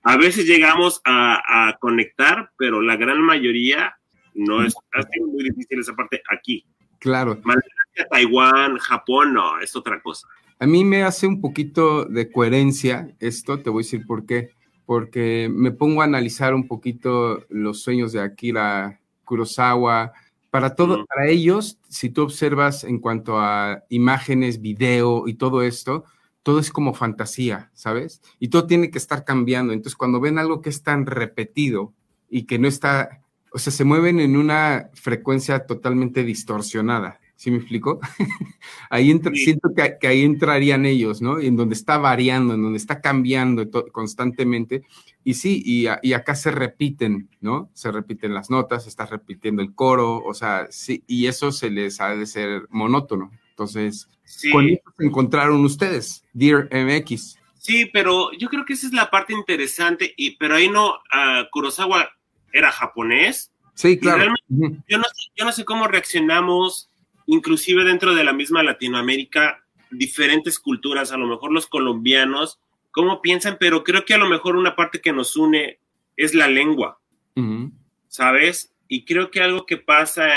a 0.03 0.17
veces 0.17 0.45
llegamos 0.45 1.01
a, 1.05 1.77
conectar, 1.79 2.51
pero 2.57 2.81
la 2.81 2.95
gran 2.95 3.21
mayoría 3.21 3.95
no 4.33 4.63
es, 4.63 4.73
muy 5.19 5.43
difícil 5.43 5.79
esa 5.79 5.95
parte 5.95 6.21
aquí. 6.29 6.65
Claro. 6.99 7.39
Malasia, 7.43 8.07
Taiwán, 8.09 8.77
Japón, 8.77 9.33
no, 9.33 9.59
es 9.59 9.75
otra 9.75 10.01
cosa. 10.01 10.27
A 10.59 10.65
mí 10.65 10.83
me 10.83 11.03
hace 11.03 11.25
un 11.25 11.39
poquito 11.39 12.05
de 12.05 12.31
coherencia 12.31 13.15
esto, 13.19 13.61
te 13.61 13.69
voy 13.69 13.81
a 13.81 13.85
decir 13.85 14.05
por 14.05 14.25
qué. 14.25 14.51
Porque 14.85 15.49
me 15.51 15.71
pongo 15.71 16.01
a 16.01 16.05
analizar 16.05 16.53
un 16.55 16.67
poquito 16.67 17.45
los 17.49 17.83
sueños 17.83 18.11
de 18.11 18.21
Akira 18.21 18.99
Kurosawa, 19.23 20.13
para 20.49 20.75
todo, 20.75 21.05
para 21.05 21.27
ellos, 21.27 21.79
si 21.89 22.09
tú 22.09 22.23
observas 22.23 22.83
en 22.83 22.99
cuanto 22.99 23.39
a 23.39 23.83
imágenes, 23.89 24.61
video 24.61 25.27
y 25.27 25.35
todo 25.35 25.61
esto, 25.61 26.05
todo 26.43 26.59
es 26.59 26.71
como 26.71 26.93
fantasía, 26.93 27.69
¿sabes? 27.73 28.21
Y 28.39 28.47
todo 28.47 28.65
tiene 28.65 28.89
que 28.89 28.97
estar 28.97 29.23
cambiando. 29.25 29.73
Entonces, 29.73 29.95
cuando 29.95 30.19
ven 30.19 30.39
algo 30.39 30.61
que 30.61 30.69
es 30.69 30.81
tan 30.83 31.05
repetido 31.05 31.93
y 32.29 32.43
que 32.43 32.57
no 32.57 32.67
está, 32.67 33.21
o 33.51 33.59
sea, 33.59 33.71
se 33.71 33.83
mueven 33.83 34.19
en 34.19 34.37
una 34.37 34.89
frecuencia 34.93 35.65
totalmente 35.65 36.23
distorsionada. 36.23 37.19
¿Sí 37.39 37.51
me 37.51 37.57
explico? 37.59 38.01
ahí 38.89 39.17
siento 39.35 39.69
que, 39.73 40.05
ahí 40.05 40.23
entrarían 40.23 40.85
ellos, 40.85 41.21
¿no? 41.21 41.39
En 41.39 41.55
donde 41.55 41.73
está 41.73 41.97
variando, 41.97 42.53
en 42.53 42.61
donde 42.61 42.75
está 42.75 42.99
cambiando 42.99 43.65
constantemente. 43.93 44.83
Y 45.23 45.35
sí, 45.35 45.63
y, 45.65 45.85
y, 46.01 46.11
acá 46.11 46.35
se 46.35 46.51
repiten, 46.51 47.29
¿no? 47.39 47.69
Se 47.73 47.93
repiten 47.93 48.33
las 48.33 48.49
notas, 48.49 48.83
se 48.83 48.89
está 48.89 49.05
repitiendo 49.05 49.61
el 49.61 49.73
coro, 49.73 50.17
o 50.17 50.33
sea, 50.33 50.67
sí, 50.69 51.05
y 51.07 51.27
eso 51.27 51.53
se 51.53 51.69
les 51.69 52.01
ha 52.01 52.13
de 52.13 52.25
ser 52.25 52.67
monótono. 52.71 53.31
Entonces, 53.51 54.09
con 54.51 54.67
eso 54.67 54.83
se 54.97 55.05
encontraron 55.05 55.63
ustedes, 55.63 56.25
Dear 56.33 56.67
MX. 56.73 57.37
Sí, 57.57 57.85
pero 57.85 58.33
yo 58.37 58.49
creo 58.49 58.65
que 58.65 58.73
esa 58.73 58.87
es 58.87 58.93
la 58.93 59.09
parte 59.09 59.31
interesante, 59.31 60.13
y, 60.17 60.35
pero 60.35 60.55
ahí 60.55 60.67
no, 60.67 60.89
uh, 60.89 61.49
Kurosawa 61.53 62.09
era 62.51 62.69
japonés, 62.69 63.53
Sí, 63.75 63.97
claro. 63.97 64.33
yo, 64.49 64.97
no 64.97 65.05
sé, 65.05 65.31
yo 65.37 65.45
no 65.45 65.53
sé 65.53 65.63
cómo 65.63 65.87
reaccionamos, 65.87 66.89
inclusive 67.29 67.83
dentro 67.83 68.15
de 68.15 68.23
la 68.23 68.33
misma 68.33 68.63
Latinoamérica, 68.63 69.63
diferentes 69.91 70.59
culturas, 70.59 71.11
a 71.11 71.17
lo 71.17 71.27
mejor 71.27 71.51
los 71.51 71.67
colombianos, 71.67 72.59
cómo 72.91 73.21
piensan, 73.21 73.57
pero 73.59 73.83
creo 73.83 74.03
que 74.03 74.15
a 74.15 74.17
lo 74.17 74.27
mejor 74.27 74.55
una 74.55 74.75
parte 74.75 74.99
que 74.99 75.13
nos 75.13 75.35
une 75.35 75.79
es 76.17 76.33
la 76.33 76.47
lengua, 76.47 76.99
¿sabes? 78.07 78.73
Y 78.87 79.05
creo 79.05 79.29
que 79.29 79.41
algo 79.41 79.67
que 79.67 79.77
pasa 79.77 80.27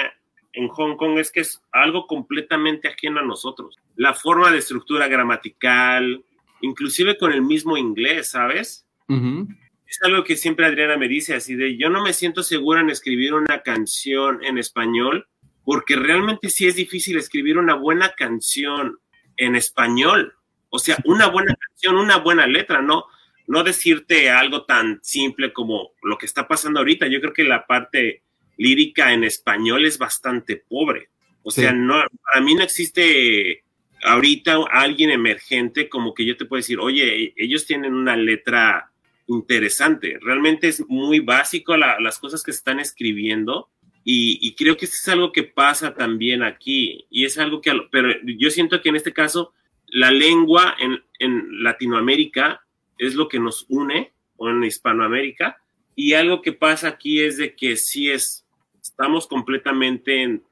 en 0.53 0.69
Hong 0.69 0.97
Kong 0.97 1.19
es 1.19 1.33
que 1.33 1.41
es 1.41 1.63
algo 1.73 2.07
completamente 2.07 2.89
ajeno 2.89 3.21
a 3.21 3.25
nosotros. 3.25 3.77
La 3.97 4.13
forma 4.13 4.51
de 4.51 4.59
estructura 4.59 5.09
gramatical, 5.09 6.23
inclusive 6.61 7.17
con 7.17 7.33
el 7.33 7.41
mismo 7.41 7.79
inglés, 7.79 8.31
¿sabes? 8.31 8.87
Es 9.09 10.03
algo 10.03 10.25
que 10.25 10.37
siempre 10.37 10.67
Adriana 10.67 10.99
me 10.99 11.09
dice 11.09 11.35
así 11.35 11.55
de, 11.55 11.79
yo 11.79 11.89
no 11.89 12.03
me 12.03 12.13
siento 12.13 12.43
segura 12.43 12.81
en 12.83 12.91
escribir 12.91 13.33
una 13.33 13.63
canción 13.63 14.45
en 14.45 14.59
español, 14.59 15.27
porque 15.65 15.97
realmente 15.97 16.49
sí 16.51 16.67
es 16.67 16.77
difícil 16.77 17.17
escribir 17.17 17.59
una 17.59 17.75
buena 17.75 18.15
canción 18.15 18.99
en 19.37 19.57
español. 19.57 20.35
O 20.71 20.79
sea, 20.79 20.97
una 21.05 21.29
buena 21.29 21.55
canción, 21.55 21.97
una 21.97 22.19
buena 22.19 22.47
letra, 22.47 22.83
¿no? 22.83 23.05
No 23.47 23.63
decirte 23.63 24.31
algo 24.31 24.65
tan 24.65 25.01
simple 25.03 25.53
como 25.53 25.91
lo 26.03 26.19
que 26.19 26.27
está 26.27 26.49
pasando 26.49 26.81
ahorita. 26.81 27.07
Yo 27.07 27.21
creo 27.21 27.33
que 27.33 27.45
la 27.45 27.67
parte 27.67 28.23
lírica 28.57 29.13
en 29.13 29.25
español 29.25 29.85
es 29.85 29.99
bastante 29.99 30.57
pobre. 30.57 31.09
O 31.43 31.51
sea, 31.51 31.73
no, 31.73 32.03
para 32.25 32.45
mí 32.45 32.55
no 32.55 32.63
existe 32.63 33.65
ahorita 34.05 34.59
alguien 34.71 35.11
emergente 35.11 35.89
como 35.89 36.15
que 36.15 36.25
yo 36.25 36.37
te 36.37 36.45
puedo 36.45 36.59
decir, 36.59 36.79
oye, 36.79 37.35
ellos 37.37 37.67
tienen 37.67 37.95
una 37.95 38.17
letra 38.17 38.91
interesante. 39.27 40.19
Realmente 40.21 40.69
es 40.69 40.85
muy 40.89 41.21
básico 41.21 41.77
las 41.77 42.19
cosas 42.19 42.43
que 42.43 42.53
se 42.53 42.59
están 42.59 42.81
escribiendo 42.81 43.69
y, 44.05 44.55
creo 44.57 44.77
que 44.77 44.87
eso 44.87 44.95
es 44.95 45.09
algo 45.09 45.31
que 45.31 45.45
pasa 45.45 45.95
también 45.95 46.43
aquí 46.43 47.07
y 47.09 47.25
es 47.25 47.39
algo 47.39 47.61
que, 47.61 47.73
pero 47.91 48.09
yo 48.25 48.51
siento 48.51 48.81
que 48.81 48.89
en 48.89 48.97
este 48.97 49.13
caso 49.13 49.53
la 49.87 50.11
lengua 50.11 50.75
en, 50.79 51.03
en 51.19 51.63
Latinoamérica 51.63 52.65
es 52.99 53.15
lo 53.15 53.29
que 53.29 53.39
nos 53.39 53.67
une 53.69 54.13
o 54.37 54.49
en 54.49 54.65
Hispanoamérica 54.65 55.63
y 55.95 56.15
algo 56.15 56.43
que 56.43 56.53
pasa 56.53 56.89
aquí 56.89 57.21
es 57.21 57.37
de 57.37 57.55
que 57.55 57.77
sí 57.77 58.11
es, 58.11 58.45
estamos 58.83 59.27
completamente 59.27 60.23
en, 60.23 60.45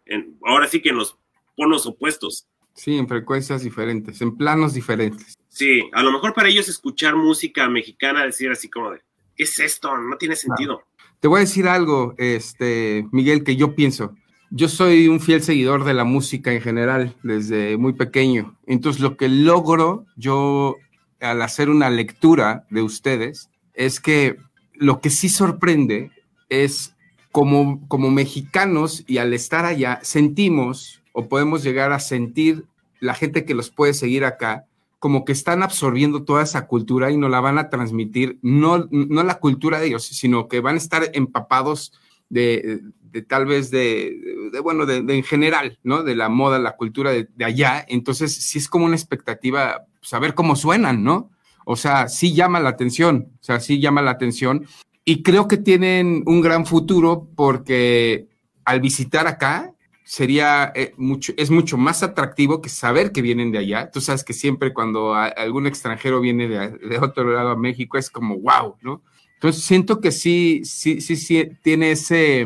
ahora 0.44 0.66
sí 0.68 0.80
que 0.80 0.90
en 0.90 0.96
los 0.96 1.16
polos 1.56 1.86
opuestos. 1.86 2.46
Sí, 2.74 2.96
en 2.96 3.08
frecuencias 3.08 3.62
diferentes, 3.62 4.20
en 4.20 4.36
planos 4.36 4.74
diferentes. 4.74 5.36
Sí, 5.48 5.82
a 5.92 6.02
lo 6.02 6.12
mejor 6.12 6.34
para 6.34 6.48
ellos 6.48 6.68
escuchar 6.68 7.16
música 7.16 7.68
mexicana, 7.68 8.24
decir 8.24 8.50
así 8.50 8.68
como 8.70 8.92
de, 8.92 9.02
¿qué 9.34 9.42
es 9.42 9.58
esto? 9.58 9.96
No 9.96 10.16
tiene 10.16 10.36
sentido. 10.36 10.84
Te 11.20 11.28
voy 11.28 11.36
a 11.36 11.40
decir 11.40 11.68
algo, 11.68 12.14
este, 12.16 13.06
Miguel, 13.12 13.44
que 13.44 13.54
yo 13.54 13.74
pienso. 13.74 14.14
Yo 14.50 14.68
soy 14.68 15.06
un 15.06 15.20
fiel 15.20 15.42
seguidor 15.42 15.84
de 15.84 15.92
la 15.92 16.04
música 16.04 16.50
en 16.50 16.62
general, 16.62 17.14
desde 17.22 17.76
muy 17.76 17.92
pequeño. 17.92 18.56
Entonces, 18.66 19.02
lo 19.02 19.18
que 19.18 19.28
logro 19.28 20.06
yo 20.16 20.76
al 21.20 21.42
hacer 21.42 21.68
una 21.68 21.90
lectura 21.90 22.64
de 22.70 22.80
ustedes 22.80 23.50
es 23.74 24.00
que 24.00 24.38
lo 24.72 25.02
que 25.02 25.10
sí 25.10 25.28
sorprende 25.28 26.10
es 26.48 26.96
como, 27.32 27.86
como 27.86 28.10
mexicanos 28.10 29.04
y 29.06 29.18
al 29.18 29.34
estar 29.34 29.66
allá 29.66 30.00
sentimos 30.02 31.02
o 31.12 31.28
podemos 31.28 31.62
llegar 31.62 31.92
a 31.92 32.00
sentir 32.00 32.64
la 32.98 33.12
gente 33.12 33.44
que 33.44 33.54
los 33.54 33.70
puede 33.70 33.92
seguir 33.92 34.24
acá, 34.24 34.64
como 35.00 35.24
que 35.24 35.32
están 35.32 35.62
absorbiendo 35.62 36.24
toda 36.24 36.42
esa 36.42 36.66
cultura 36.66 37.10
y 37.10 37.16
no 37.16 37.30
la 37.30 37.40
van 37.40 37.56
a 37.58 37.70
transmitir, 37.70 38.38
no, 38.42 38.86
no 38.90 39.24
la 39.24 39.40
cultura 39.40 39.80
de 39.80 39.86
ellos, 39.86 40.04
sino 40.04 40.46
que 40.46 40.60
van 40.60 40.74
a 40.74 40.78
estar 40.78 41.10
empapados 41.14 41.92
de, 42.28 42.82
tal 43.26 43.46
vez 43.46 43.70
de, 43.70 44.14
bueno, 44.62 44.84
de, 44.84 44.98
en 44.98 45.24
general, 45.24 45.78
¿no? 45.82 46.02
De 46.02 46.14
la 46.14 46.28
moda, 46.28 46.58
la 46.58 46.76
cultura 46.76 47.12
de, 47.12 47.28
allá. 47.42 47.84
Entonces, 47.88 48.34
sí 48.34 48.58
es 48.58 48.68
como 48.68 48.84
una 48.84 48.94
expectativa, 48.94 49.86
saber 50.02 50.34
cómo 50.34 50.54
suenan, 50.54 51.02
¿no? 51.02 51.30
O 51.64 51.76
sea, 51.76 52.08
sí 52.08 52.34
llama 52.34 52.60
la 52.60 52.68
atención, 52.68 53.32
o 53.40 53.42
sea, 53.42 53.58
sí 53.58 53.80
llama 53.80 54.02
la 54.02 54.10
atención. 54.10 54.66
Y 55.06 55.22
creo 55.22 55.48
que 55.48 55.56
tienen 55.56 56.22
un 56.26 56.42
gran 56.42 56.66
futuro 56.66 57.26
porque 57.34 58.28
al 58.66 58.80
visitar 58.80 59.26
acá, 59.26 59.72
sería 60.10 60.72
eh, 60.74 60.92
mucho, 60.96 61.32
es 61.36 61.52
mucho 61.52 61.78
más 61.78 62.02
atractivo 62.02 62.60
que 62.60 62.68
saber 62.68 63.12
que 63.12 63.22
vienen 63.22 63.52
de 63.52 63.58
allá. 63.58 63.92
Tú 63.92 64.00
sabes 64.00 64.24
que 64.24 64.32
siempre 64.32 64.74
cuando 64.74 65.14
algún 65.14 65.68
extranjero 65.68 66.20
viene 66.20 66.48
de, 66.48 66.98
otro 67.00 67.32
lado 67.32 67.50
a 67.50 67.56
México 67.56 67.96
es 67.96 68.10
como 68.10 68.36
wow, 68.40 68.74
¿no? 68.82 69.02
Entonces 69.34 69.62
siento 69.62 70.00
que 70.00 70.10
sí, 70.10 70.62
sí, 70.64 71.00
sí, 71.00 71.14
sí 71.14 71.50
tiene 71.62 71.92
ese, 71.92 72.44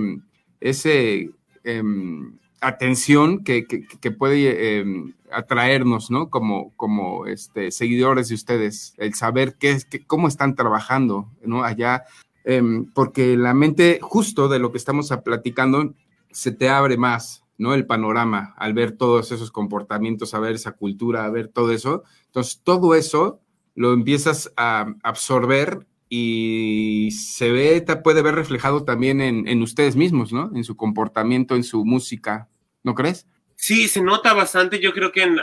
ese 0.60 1.30
em, 1.64 2.36
atención 2.60 3.42
que, 3.42 3.64
que, 3.66 4.10
puede 4.10 4.80
em, 4.80 5.14
atraernos, 5.32 6.10
¿no? 6.10 6.28
Como, 6.28 6.74
como 6.76 7.24
este, 7.24 7.70
seguidores 7.70 8.28
de 8.28 8.34
ustedes, 8.34 8.92
el 8.98 9.14
saber 9.14 9.56
qué, 9.58 9.78
qué 9.88 10.04
cómo 10.04 10.28
están 10.28 10.54
trabajando, 10.54 11.30
¿no? 11.42 11.64
Allá, 11.64 12.04
em, 12.44 12.84
porque 12.92 13.38
la 13.38 13.54
mente, 13.54 14.00
justo 14.02 14.48
de 14.50 14.58
lo 14.58 14.70
que 14.70 14.76
estamos 14.76 15.10
platicando, 15.24 15.94
se 16.30 16.52
te 16.52 16.68
abre 16.68 16.98
más, 16.98 17.43
¿no? 17.58 17.74
El 17.74 17.86
panorama, 17.86 18.54
al 18.56 18.74
ver 18.74 18.92
todos 18.92 19.32
esos 19.32 19.50
comportamientos, 19.50 20.34
a 20.34 20.40
ver 20.40 20.54
esa 20.54 20.72
cultura, 20.72 21.24
a 21.24 21.30
ver 21.30 21.48
todo 21.48 21.72
eso. 21.72 22.04
Entonces, 22.26 22.60
todo 22.62 22.94
eso 22.94 23.40
lo 23.74 23.92
empiezas 23.92 24.52
a 24.56 24.94
absorber 25.02 25.86
y 26.08 27.10
se 27.10 27.50
ve, 27.50 27.84
puede 28.02 28.22
ver 28.22 28.34
reflejado 28.34 28.84
también 28.84 29.20
en, 29.20 29.62
ustedes 29.62 29.96
mismos, 29.96 30.32
¿no? 30.32 30.50
En 30.54 30.62
su 30.62 30.76
comportamiento, 30.76 31.56
en 31.56 31.64
su 31.64 31.84
música, 31.84 32.48
¿no 32.82 32.94
crees? 32.94 33.26
Sí, 33.56 33.88
se 33.88 34.02
nota 34.02 34.32
bastante. 34.32 34.80
Yo 34.80 34.92
creo 34.92 35.10
que 35.10 35.22
en, 35.22 35.38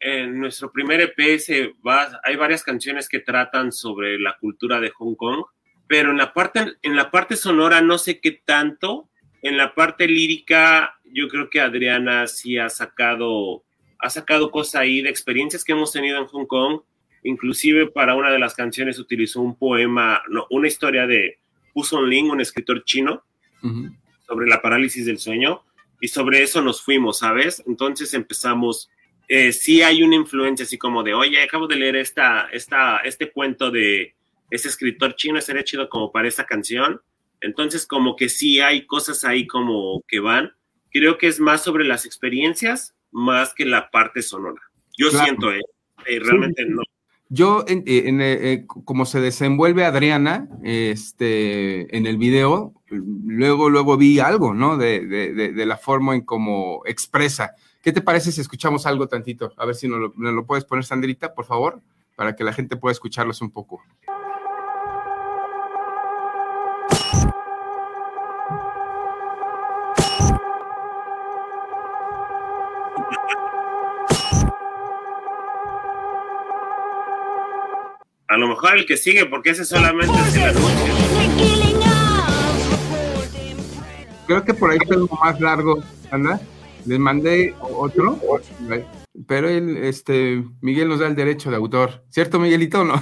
eh, 0.00 0.26
nuestro 0.28 0.70
primer 0.70 1.00
EP 1.00 1.40
va, 1.86 2.20
hay 2.22 2.36
varias 2.36 2.62
canciones 2.62 3.08
que 3.08 3.20
tratan 3.20 3.72
sobre 3.72 4.18
la 4.18 4.36
cultura 4.38 4.80
de 4.80 4.90
Hong 4.90 5.14
Kong, 5.14 5.44
pero 5.88 6.10
en 6.10 6.18
la 6.18 6.32
parte, 6.32 6.74
en 6.82 6.96
la 6.96 7.10
parte 7.10 7.36
sonora 7.36 7.80
no 7.80 7.98
sé 7.98 8.20
qué 8.20 8.32
tanto. 8.44 9.08
En 9.46 9.56
la 9.56 9.76
parte 9.76 10.08
lírica 10.08 10.98
yo 11.04 11.28
creo 11.28 11.48
que 11.48 11.60
Adriana 11.60 12.26
sí 12.26 12.58
ha 12.58 12.68
sacado, 12.68 13.62
ha 14.00 14.10
sacado 14.10 14.50
cosas 14.50 14.80
ahí 14.80 15.02
de 15.02 15.08
experiencias 15.08 15.62
que 15.62 15.70
hemos 15.70 15.92
tenido 15.92 16.18
en 16.18 16.26
Hong 16.26 16.46
Kong. 16.46 16.80
Inclusive 17.22 17.86
para 17.86 18.16
una 18.16 18.32
de 18.32 18.40
las 18.40 18.54
canciones 18.54 18.98
utilizó 18.98 19.40
un 19.40 19.56
poema, 19.56 20.20
no, 20.28 20.48
una 20.50 20.66
historia 20.66 21.06
de 21.06 21.38
Son 21.84 22.10
Ling, 22.10 22.28
un 22.28 22.40
escritor 22.40 22.82
chino, 22.82 23.22
sobre 24.26 24.48
la 24.48 24.60
parálisis 24.60 25.06
del 25.06 25.18
sueño. 25.18 25.62
Y 26.00 26.08
sobre 26.08 26.42
eso 26.42 26.60
nos 26.60 26.82
fuimos, 26.82 27.20
¿sabes? 27.20 27.62
Entonces 27.68 28.14
empezamos, 28.14 28.90
eh, 29.28 29.52
sí 29.52 29.80
hay 29.80 30.02
una 30.02 30.16
influencia 30.16 30.64
así 30.64 30.76
como 30.76 31.04
de, 31.04 31.14
oye, 31.14 31.40
acabo 31.40 31.68
de 31.68 31.76
leer 31.76 31.94
esta, 31.94 32.48
esta, 32.50 32.96
este 32.98 33.30
cuento 33.30 33.70
de 33.70 34.16
ese 34.50 34.66
escritor 34.66 35.14
chino, 35.14 35.40
sería 35.40 35.62
chido 35.62 35.88
como 35.88 36.10
para 36.10 36.26
esta 36.26 36.44
canción. 36.44 37.00
Entonces 37.40 37.86
como 37.86 38.16
que 38.16 38.28
sí 38.28 38.60
hay 38.60 38.86
cosas 38.86 39.24
ahí 39.24 39.46
como 39.46 40.02
que 40.08 40.20
van 40.20 40.52
creo 40.96 41.18
que 41.18 41.26
es 41.26 41.40
más 41.40 41.62
sobre 41.62 41.84
las 41.84 42.06
experiencias 42.06 42.94
más 43.10 43.52
que 43.54 43.66
la 43.66 43.90
parte 43.90 44.22
sonora. 44.22 44.60
Yo 44.96 45.10
siento, 45.10 45.52
¿eh? 45.52 45.60
eh 46.06 46.20
realmente 46.20 46.64
no. 46.66 46.82
Yo, 47.28 47.64
en, 47.66 47.82
eh, 47.86 48.52
eh, 48.52 48.66
como 48.66 49.04
se 49.04 49.20
desenvuelve 49.20 49.84
Adriana 49.84 50.48
este, 50.62 51.94
en 51.96 52.06
el 52.06 52.16
video, 52.16 52.72
luego, 52.88 53.68
luego 53.68 53.96
vi 53.96 54.20
algo, 54.20 54.54
¿no? 54.54 54.76
De, 54.78 55.04
de, 55.06 55.66
la 55.66 55.76
forma 55.76 56.14
en 56.14 56.22
cómo 56.22 56.82
expresa. 56.86 57.54
¿Qué 57.82 57.92
te 57.92 58.00
parece 58.00 58.32
si 58.32 58.40
escuchamos 58.40 58.86
algo 58.86 59.08
tantito? 59.08 59.52
A 59.56 59.66
ver 59.66 59.74
si 59.74 59.88
nos 59.88 59.98
lo, 59.98 60.12
nos 60.16 60.32
lo 60.32 60.46
puedes 60.46 60.64
poner, 60.64 60.84
Sandrita, 60.84 61.34
por 61.34 61.44
favor, 61.44 61.82
para 62.14 62.36
que 62.36 62.44
la 62.44 62.52
gente 62.52 62.76
pueda 62.76 62.92
escucharlos 62.92 63.42
un 63.42 63.50
poco. 63.50 63.82
A 78.28 78.36
lo 78.38 78.48
mejor 78.48 78.76
el 78.76 78.86
que 78.86 78.96
sigue, 78.96 79.24
porque 79.26 79.50
ese 79.50 79.64
solamente 79.64 80.14
es 80.28 80.36
el 80.36 80.42
anuncio. 80.42 80.94
Creo 84.26 84.44
que 84.44 84.54
por 84.54 84.70
ahí 84.70 84.78
tengo 84.78 85.08
más 85.22 85.40
largo, 85.40 85.82
Anda. 86.10 86.40
Les 86.84 86.98
mandé 86.98 87.54
otro, 87.60 88.20
pero 89.26 89.48
el, 89.48 89.76
este, 89.78 90.44
Miguel 90.60 90.88
nos 90.88 91.00
da 91.00 91.06
el 91.06 91.16
derecho 91.16 91.50
de 91.50 91.56
autor. 91.56 92.04
¿Cierto, 92.10 92.38
Miguelito? 92.38 92.84
¿No? 92.84 92.94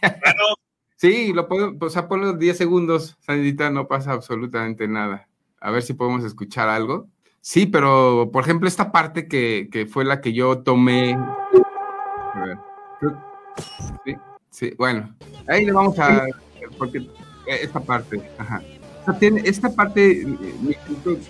Claro. 0.00 0.44
sí, 0.96 1.32
lo 1.32 1.48
puedo, 1.48 1.76
o 1.78 1.90
sea, 1.90 2.08
ponlo 2.08 2.34
10 2.34 2.56
segundos, 2.56 3.16
Sandita, 3.20 3.70
no 3.70 3.88
pasa 3.88 4.12
absolutamente 4.12 4.88
nada. 4.88 5.28
A 5.60 5.70
ver 5.70 5.82
si 5.82 5.94
podemos 5.94 6.24
escuchar 6.24 6.68
algo. 6.68 7.08
Sí, 7.40 7.66
pero 7.66 8.30
por 8.32 8.44
ejemplo, 8.44 8.68
esta 8.68 8.92
parte 8.92 9.28
que, 9.28 9.68
que 9.70 9.86
fue 9.86 10.04
la 10.04 10.20
que 10.20 10.32
yo 10.32 10.58
tomé. 10.58 11.14
A 11.14 12.44
ver. 12.44 12.58
Sí. 14.04 14.16
Sí, 14.50 14.74
bueno, 14.76 15.14
ahí 15.46 15.64
le 15.64 15.72
vamos 15.72 15.98
a. 15.98 16.26
Porque 16.76 17.06
esta 17.46 17.80
parte, 17.80 18.20
ajá. 18.38 18.62
esta 19.44 19.74
parte, 19.74 20.26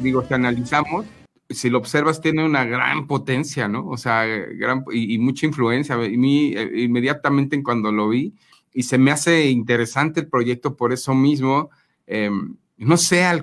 digo, 0.00 0.24
si 0.26 0.34
analizamos, 0.34 1.06
si 1.50 1.70
lo 1.70 1.78
observas, 1.78 2.20
tiene 2.20 2.44
una 2.44 2.64
gran 2.64 3.06
potencia, 3.06 3.68
¿no? 3.68 3.86
O 3.86 3.96
sea, 3.96 4.24
gran, 4.24 4.84
y, 4.92 5.18
mucha 5.18 5.46
influencia. 5.46 6.02
Y 6.06 6.16
mí, 6.16 6.54
eh, 6.56 6.84
inmediatamente 6.84 7.62
cuando 7.62 7.92
lo 7.92 8.08
vi, 8.08 8.34
y 8.72 8.82
se 8.84 8.98
me 8.98 9.10
hace 9.10 9.50
interesante 9.50 10.20
el 10.20 10.28
proyecto 10.28 10.76
por 10.76 10.92
eso 10.92 11.14
mismo. 11.14 11.70
Em, 12.06 12.56
no 12.78 12.96
sé, 12.96 13.24
al, 13.24 13.42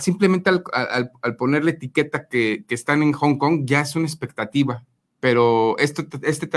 simplemente 0.00 0.48
al, 0.48 0.64
al, 1.22 1.36
poner 1.36 1.64
la 1.64 1.70
etiqueta 1.70 2.28
que, 2.28 2.64
que, 2.66 2.74
están 2.74 3.02
en 3.02 3.12
Hong 3.12 3.36
Kong, 3.36 3.62
ya 3.64 3.82
es 3.82 3.94
una 3.94 4.06
expectativa. 4.06 4.84
Pero 5.20 5.76
esto, 5.78 6.06
este 6.22 6.48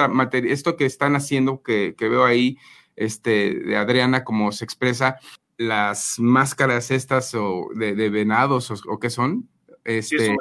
esto 0.52 0.78
que 0.78 0.86
están 0.86 1.16
haciendo, 1.16 1.62
que, 1.62 1.96
que, 1.98 2.08
veo 2.08 2.24
ahí, 2.24 2.58
este, 2.96 3.56
de 3.56 3.76
Adriana, 3.76 4.24
como 4.24 4.52
se 4.54 4.64
expresa, 4.64 5.18
las 5.58 6.18
máscaras 6.18 6.92
estas 6.92 7.36
o 7.36 7.68
de, 7.76 7.94
de 7.94 8.10
venados 8.10 8.72
o, 8.72 8.76
o, 8.88 9.00
qué 9.00 9.10
son, 9.10 9.50
este, 9.84 10.36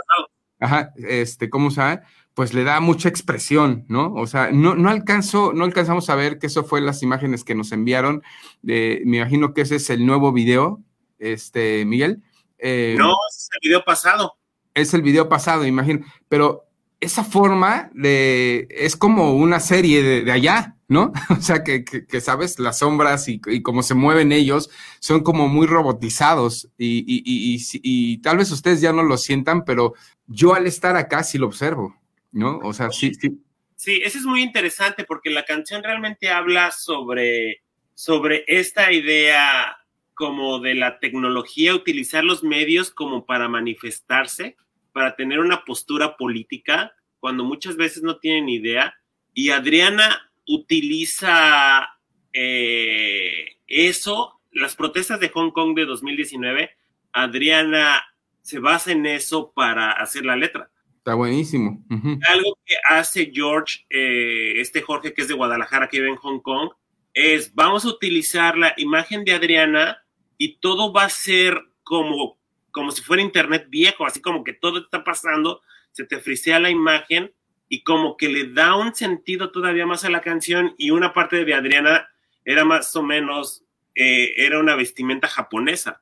ajá, 0.61 0.93
este, 0.97 1.51
¿cómo 1.51 1.71
sabe? 1.71 2.03
Pues 2.35 2.55
le 2.55 2.63
da 2.63 2.81
mucha 2.81 3.09
expresión, 3.09 3.85
¿no? 3.89 4.15
O 4.15 4.27
sea, 4.27 4.51
no, 4.53 4.77
no 4.77 4.89
alcanzo, 4.89 5.53
no 5.53 5.65
alcanzamos 5.65 6.09
a 6.11 6.15
ver 6.15 6.39
que 6.39 6.47
eso 6.47 6.63
fue 6.63 6.81
las 6.81 7.03
imágenes 7.03 7.43
que 7.43 7.57
nos 7.57 7.73
enviaron. 7.73 8.23
De, 8.63 9.03
me 9.05 9.19
imagino 9.19 9.53
que 9.53 9.63
ese 9.63 9.77
es 9.77 9.91
el 9.91 10.07
nuevo 10.07 10.33
video, 10.33 10.81
este, 11.21 11.85
Miguel. 11.85 12.23
Eh, 12.59 12.97
no, 12.99 13.15
es 13.29 13.49
el 13.53 13.69
video 13.69 13.85
pasado. 13.85 14.35
Es 14.75 14.93
el 14.95 15.03
video 15.03 15.29
pasado, 15.29 15.65
imagino. 15.67 16.05
Pero 16.29 16.67
esa 17.01 17.25
forma 17.25 17.91
de, 17.95 18.69
es 18.71 18.97
como 18.97 19.35
una 19.35 19.59
serie 19.61 20.03
de, 20.03 20.33
allá, 20.33 20.77
¿no? 20.89 21.13
O 21.31 21.41
sea, 21.41 21.65
que, 21.65 21.85
que, 21.85 22.21
sabes, 22.21 22.59
las 22.59 22.79
sombras 22.79 23.29
y, 23.29 23.41
y, 23.47 23.63
cómo 23.63 23.83
se 23.83 23.95
mueven 23.95 24.33
ellos 24.33 24.71
son 25.01 25.23
como 25.23 25.49
muy 25.49 25.67
robotizados 25.67 26.69
y, 26.77 27.05
y, 27.07 27.59
y, 27.83 28.19
tal 28.19 28.39
vez 28.39 28.51
ustedes 28.51 28.81
ya 28.81 28.93
no 28.93 29.03
lo 29.03 29.17
sientan, 29.17 29.65
pero 29.65 29.95
yo 30.27 30.55
al 30.55 30.67
estar 30.67 30.97
acá 30.97 31.23
sí 31.23 31.39
lo 31.39 31.47
observo, 31.47 31.97
¿no? 32.33 32.59
O 32.63 32.73
sea, 32.73 32.91
sí, 32.91 33.13
sí. 33.15 33.41
Sí, 33.77 34.03
eso 34.05 34.19
es 34.19 34.25
muy 34.25 34.43
interesante 34.43 35.05
porque 35.05 35.31
la 35.31 35.47
canción 35.47 35.83
realmente 35.83 36.29
habla 36.29 36.71
sobre, 36.71 37.63
sobre 37.95 38.45
esta 38.47 38.93
idea 38.93 39.75
como 40.21 40.59
de 40.59 40.75
la 40.75 40.99
tecnología, 40.99 41.75
utilizar 41.75 42.25
los 42.25 42.45
medios 42.45 42.91
como 42.91 43.25
para 43.25 43.49
manifestarse 43.49 44.55
para 44.93 45.17
tener 45.17 45.41
una 45.41 45.65
postura 45.65 46.19
política 46.19 46.93
cuando 47.21 47.43
muchas 47.43 47.77
veces 47.77 48.03
no 48.03 48.19
tienen 48.19 48.51
idea. 48.51 48.95
Y 49.33 49.49
Adriana 49.49 50.31
utiliza 50.47 51.89
eh, 52.35 53.57
eso, 53.67 54.43
las 54.51 54.77
protestas 54.77 55.21
de 55.21 55.31
Hong 55.31 55.53
Kong 55.53 55.75
de 55.75 55.87
2019, 55.87 56.71
Adriana 57.13 58.05
se 58.43 58.59
basa 58.59 58.93
en 58.93 59.07
eso 59.07 59.53
para 59.55 59.93
hacer 59.93 60.27
la 60.27 60.37
letra. 60.37 60.71
Está 60.99 61.15
buenísimo. 61.15 61.83
Algo 62.29 62.59
que 62.67 62.75
hace 62.91 63.31
George, 63.33 63.87
eh, 63.89 64.61
este 64.61 64.83
Jorge 64.83 65.15
que 65.15 65.23
es 65.23 65.29
de 65.29 65.35
Guadalajara, 65.35 65.89
que 65.89 65.99
vive 65.99 66.11
en 66.11 66.17
Hong 66.17 66.41
Kong, 66.41 66.73
es 67.15 67.55
vamos 67.55 67.87
a 67.87 67.89
utilizar 67.89 68.59
la 68.59 68.75
imagen 68.77 69.25
de 69.25 69.33
Adriana 69.33 70.05
y 70.41 70.57
todo 70.57 70.91
va 70.91 71.05
a 71.05 71.11
ser 71.11 71.67
como 71.83 72.41
como 72.71 72.93
si 72.93 73.03
fuera 73.03 73.23
internet 73.23 73.67
viejo, 73.69 74.07
así 74.07 74.23
como 74.23 74.43
que 74.43 74.53
todo 74.53 74.79
está 74.79 75.05
pasando, 75.05 75.61
se 75.91 76.05
te 76.05 76.19
frisea 76.21 76.61
la 76.61 76.71
imagen 76.71 77.33
y 77.69 77.83
como 77.83 78.17
que 78.17 78.29
le 78.29 78.53
da 78.53 78.75
un 78.77 78.95
sentido 78.95 79.51
todavía 79.51 79.87
más 79.87 80.05
a 80.05 80.11
la 80.11 80.21
canción 80.21 80.75
y 80.79 80.93
una 80.93 81.13
parte 81.13 81.45
de 81.45 81.53
Adriana 81.53 82.09
era 82.45 82.65
más 82.65 82.95
o 82.97 83.03
menos, 83.03 83.65
eh, 83.95 84.35
era 84.37 84.61
una 84.61 84.77
vestimenta 84.77 85.29
japonesa. 85.29 86.01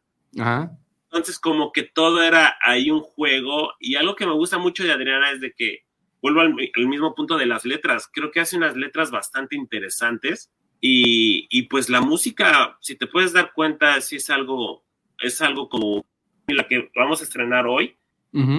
Entonces 1.04 1.38
como 1.38 1.72
que 1.72 1.82
todo 1.82 2.22
era 2.22 2.56
ahí 2.62 2.90
un 2.90 3.00
juego 3.00 3.72
y 3.80 3.96
algo 3.96 4.14
que 4.14 4.26
me 4.26 4.34
gusta 4.34 4.58
mucho 4.58 4.84
de 4.84 4.92
Adriana 4.92 5.32
es 5.32 5.40
de 5.40 5.52
que 5.52 5.84
vuelvo 6.20 6.42
al, 6.42 6.54
mismo 6.54 7.14
punto 7.14 7.36
de 7.38 7.46
las 7.46 7.64
letras, 7.64 8.08
creo 8.12 8.30
que 8.30 8.40
hace 8.40 8.56
unas 8.56 8.76
letras 8.76 9.10
bastante 9.10 9.56
interesantes 9.56 10.52
y, 10.80 11.46
y 11.50 11.62
pues 11.62 11.88
la 11.88 12.00
música, 12.00 12.78
si 12.80 12.96
te 12.96 13.06
puedes 13.06 13.32
dar 13.32 13.52
cuenta, 13.52 14.00
sí 14.00 14.16
es 14.16 14.30
algo, 14.30 14.84
es 15.20 15.40
algo 15.42 15.68
como 15.68 16.04
la 16.46 16.66
que 16.66 16.90
vamos 16.94 17.20
a 17.20 17.24
estrenar 17.24 17.66
hoy, 17.66 17.96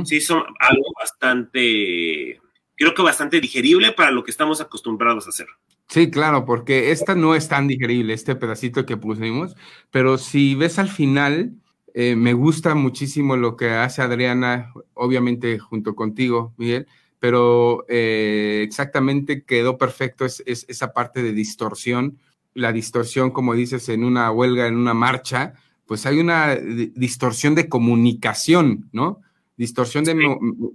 sí 0.04 0.20
son 0.20 0.44
algo 0.60 0.86
bastante, 1.00 2.42
creo 2.76 2.94
que 2.94 3.02
bastante 3.02 3.40
digerible 3.40 3.92
para 3.92 4.12
lo 4.12 4.24
que 4.24 4.32
estamos 4.32 4.62
acostumbrados 4.62 5.26
a 5.26 5.30
hacer. 5.30 5.48
Sí, 5.88 6.12
claro, 6.12 6.46
porque 6.46 6.92
esta 6.92 7.16
no 7.16 7.34
es 7.34 7.48
tan 7.48 7.68
digerible, 7.68 8.14
este 8.14 8.36
pedacito 8.36 8.86
que 8.86 8.98
pusimos, 8.98 9.56
pero 9.90 10.18
si 10.18 10.54
ves 10.56 10.78
al 10.78 10.90
final, 10.90 11.54
eh, 11.94 12.16
me 12.16 12.34
gusta 12.34 12.76
muchísimo 12.76 13.38
lo 13.38 13.56
que 13.56 13.72
hace 13.72 14.02
Adriana, 14.02 14.72
obviamente 14.94 15.58
junto 15.58 15.96
contigo, 15.96 16.54
Miguel, 16.58 16.88
pero 17.20 17.86
eh, 17.90 18.62
exactamente 18.66 19.44
quedó 19.44 19.78
perfecto 19.78 20.26
es, 20.26 20.44
esa 20.46 20.94
parte 20.94 21.22
de 21.22 21.34
distorsión, 21.34 22.18
la 22.54 22.72
distorsión, 22.72 23.32
como 23.32 23.54
dices, 23.54 23.90
en 23.90 24.04
una 24.04 24.32
huelga, 24.32 24.68
en 24.68 24.78
una 24.78 24.94
marcha, 24.94 25.54
pues 25.86 26.06
hay 26.06 26.20
una 26.20 26.56
distorsión 26.56 27.56
de 27.56 27.68
comunicación, 27.68 28.90
¿no? 28.92 29.22
Distorsión 29.58 30.06
de 30.06 30.16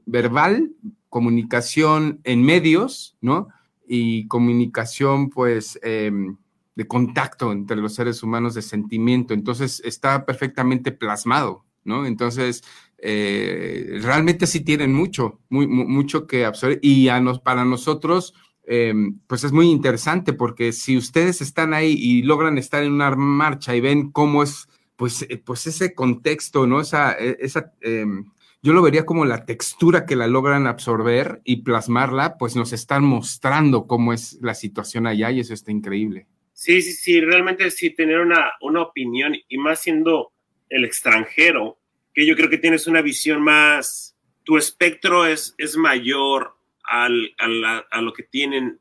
verbal, 0.07 0.73
comunicación 1.09 2.21
en 2.25 2.43
medios, 2.43 3.17
¿no? 3.21 3.49
Y 3.87 4.27
comunicación, 4.27 5.31
pues, 5.31 5.79
em, 5.83 6.37
de 6.75 6.89
contacto 6.89 7.53
entre 7.53 7.77
los 7.77 7.95
seres 7.95 8.23
humanos, 8.23 8.55
de 8.55 8.63
sentimiento. 8.63 9.33
Entonces, 9.33 9.81
está 9.85 10.27
perfectamente 10.27 10.91
plasmado, 10.91 11.65
¿no? 11.85 12.05
Entonces, 12.07 12.63
eh, 12.99 13.99
realmente 14.03 14.47
sí 14.47 14.61
tienen 14.61 14.93
mucho, 14.93 15.41
mucho 15.49 16.27
que 16.27 16.45
absorber. 16.45 16.79
Y 16.83 17.09
para 17.43 17.65
nosotros, 17.65 18.35
em, 18.65 19.19
pues 19.27 19.45
es 19.45 19.53
muy 19.53 19.71
interesante 19.71 20.33
porque 20.33 20.73
si 20.73 20.97
ustedes 20.97 21.41
están 21.41 21.75
ahí 21.75 21.93
y 21.99 22.23
logran 22.23 22.59
estar 22.59 22.83
en 22.83 22.93
una 22.93 23.15
marcha 23.15 23.75
y 23.77 23.81
ven 23.81 24.11
cómo 24.11 24.43
es 24.43 24.69
pues, 24.97 25.23
eh, 25.29 25.43
pues 25.45 25.67
ese 25.67 25.95
contexto, 25.95 26.67
¿no? 26.67 26.81
Esa, 26.81 27.13
e, 27.13 27.37
esa 27.41 27.73
em, 27.81 28.31
yo 28.63 28.73
lo 28.73 28.81
vería 28.81 29.05
como 29.05 29.27
la 29.27 29.45
textura 29.45 30.07
que 30.07 30.17
la 30.17 30.27
logran 30.27 30.67
absorber 30.67 31.43
y 31.45 31.57
plasmarla, 31.57 32.39
pues 32.39 32.57
nos 32.57 32.73
están 32.73 33.05
mostrando 33.05 33.87
cómo 33.87 34.15
es 34.15 34.39
la 34.41 34.55
situación 34.55 35.07
allá 35.07 35.31
y 35.31 35.41
eso 35.41 35.53
está 35.53 35.71
increíble. 35.71 36.27
Sí, 36.55 36.81
sí, 36.81 36.93
sí, 36.93 37.21
realmente 37.21 37.71
sí 37.71 37.91
tener 37.91 38.21
una, 38.21 38.53
una 38.63 38.81
opinión 38.81 39.35
y 39.49 39.59
más 39.59 39.81
siendo 39.81 40.33
el 40.71 40.85
extranjero, 40.85 41.79
que 42.15 42.27
yo 42.27 42.37
creo 42.37 42.49
que 42.49 42.59
tienes 42.59 42.87
una 42.87 43.03
visión 43.03 43.43
más, 43.43 44.17
tu 44.45 44.57
espectro 44.57 45.27
es, 45.27 45.55
es 45.59 45.77
mayor 45.77 46.57
al, 46.85 47.35
a 47.39 48.01
lo 48.01 48.13
que 48.13 48.23
tienen 48.23 48.79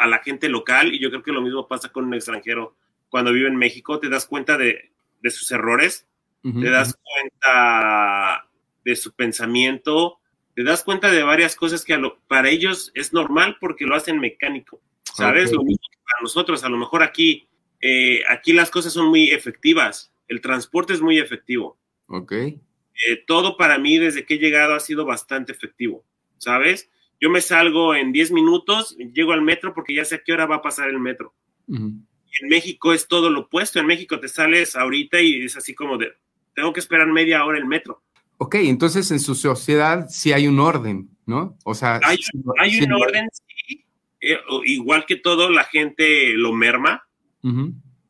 a 0.00 0.06
la 0.06 0.18
gente 0.18 0.48
local 0.48 0.94
y 0.94 1.00
yo 1.00 1.10
creo 1.10 1.22
que 1.22 1.32
lo 1.32 1.40
mismo 1.40 1.68
pasa 1.68 1.90
con 1.90 2.04
un 2.04 2.14
extranjero 2.14 2.76
cuando 3.08 3.32
vive 3.32 3.48
en 3.48 3.56
México, 3.56 3.98
te 3.98 4.08
das 4.08 4.26
cuenta 4.26 4.58
de, 4.58 4.92
de 5.20 5.30
sus 5.30 5.50
errores, 5.50 6.06
te 6.42 6.70
das 6.70 6.96
cuenta 7.02 8.48
de 8.84 8.96
su 8.96 9.12
pensamiento, 9.12 10.18
te 10.54 10.62
das 10.62 10.82
cuenta 10.82 11.10
de 11.10 11.22
varias 11.22 11.56
cosas 11.56 11.84
que 11.84 11.98
para 12.26 12.48
ellos 12.48 12.90
es 12.94 13.12
normal 13.12 13.56
porque 13.60 13.86
lo 13.86 13.94
hacen 13.94 14.18
mecánico, 14.18 14.80
¿sabes? 15.02 15.52
Lo 15.52 15.62
mismo 15.62 15.82
que 15.90 15.98
para 16.04 16.22
nosotros, 16.22 16.64
a 16.64 16.68
lo 16.68 16.76
mejor 16.76 17.02
aquí, 17.02 17.48
eh, 17.80 18.22
aquí 18.28 18.52
las 18.52 18.70
cosas 18.70 18.92
son 18.92 19.08
muy 19.08 19.30
efectivas, 19.30 20.12
el 20.26 20.40
transporte 20.40 20.92
es 20.92 21.00
muy 21.00 21.18
efectivo. 21.18 21.78
Ok. 22.06 22.32
Eh, 23.06 23.22
todo 23.26 23.56
para 23.56 23.78
mí 23.78 23.98
desde 23.98 24.24
que 24.24 24.34
he 24.34 24.38
llegado 24.38 24.74
ha 24.74 24.80
sido 24.80 25.04
bastante 25.04 25.52
efectivo, 25.52 26.04
¿sabes? 26.38 26.90
Yo 27.20 27.30
me 27.30 27.40
salgo 27.40 27.94
en 27.94 28.12
10 28.12 28.32
minutos, 28.32 28.96
llego 28.96 29.32
al 29.32 29.42
metro 29.42 29.74
porque 29.74 29.94
ya 29.94 30.04
sé 30.04 30.16
a 30.16 30.22
qué 30.24 30.32
hora 30.32 30.46
va 30.46 30.56
a 30.56 30.62
pasar 30.62 30.88
el 30.88 31.00
metro 31.00 31.34
en 32.40 32.48
México 32.48 32.92
es 32.92 33.08
todo 33.08 33.30
lo 33.30 33.40
opuesto. 33.40 33.78
En 33.78 33.86
México 33.86 34.18
te 34.20 34.28
sales 34.28 34.76
ahorita 34.76 35.20
y 35.20 35.44
es 35.44 35.56
así 35.56 35.74
como 35.74 35.98
de, 35.98 36.12
tengo 36.54 36.72
que 36.72 36.80
esperar 36.80 37.06
media 37.08 37.44
hora 37.44 37.58
el 37.58 37.66
metro. 37.66 38.02
Ok, 38.38 38.56
entonces 38.56 39.10
en 39.10 39.20
su 39.20 39.34
sociedad 39.34 40.06
sí 40.08 40.32
hay 40.32 40.46
un 40.46 40.60
orden, 40.60 41.10
¿no? 41.26 41.56
O 41.64 41.74
sea, 41.74 42.00
hay, 42.04 42.18
un 42.80 42.92
orden, 42.92 43.28
sí. 43.32 43.84
Eh, 44.20 44.38
igual 44.64 45.06
que 45.06 45.16
todo, 45.16 45.50
la 45.50 45.64
gente 45.64 46.34
lo 46.34 46.52
merma, 46.52 47.04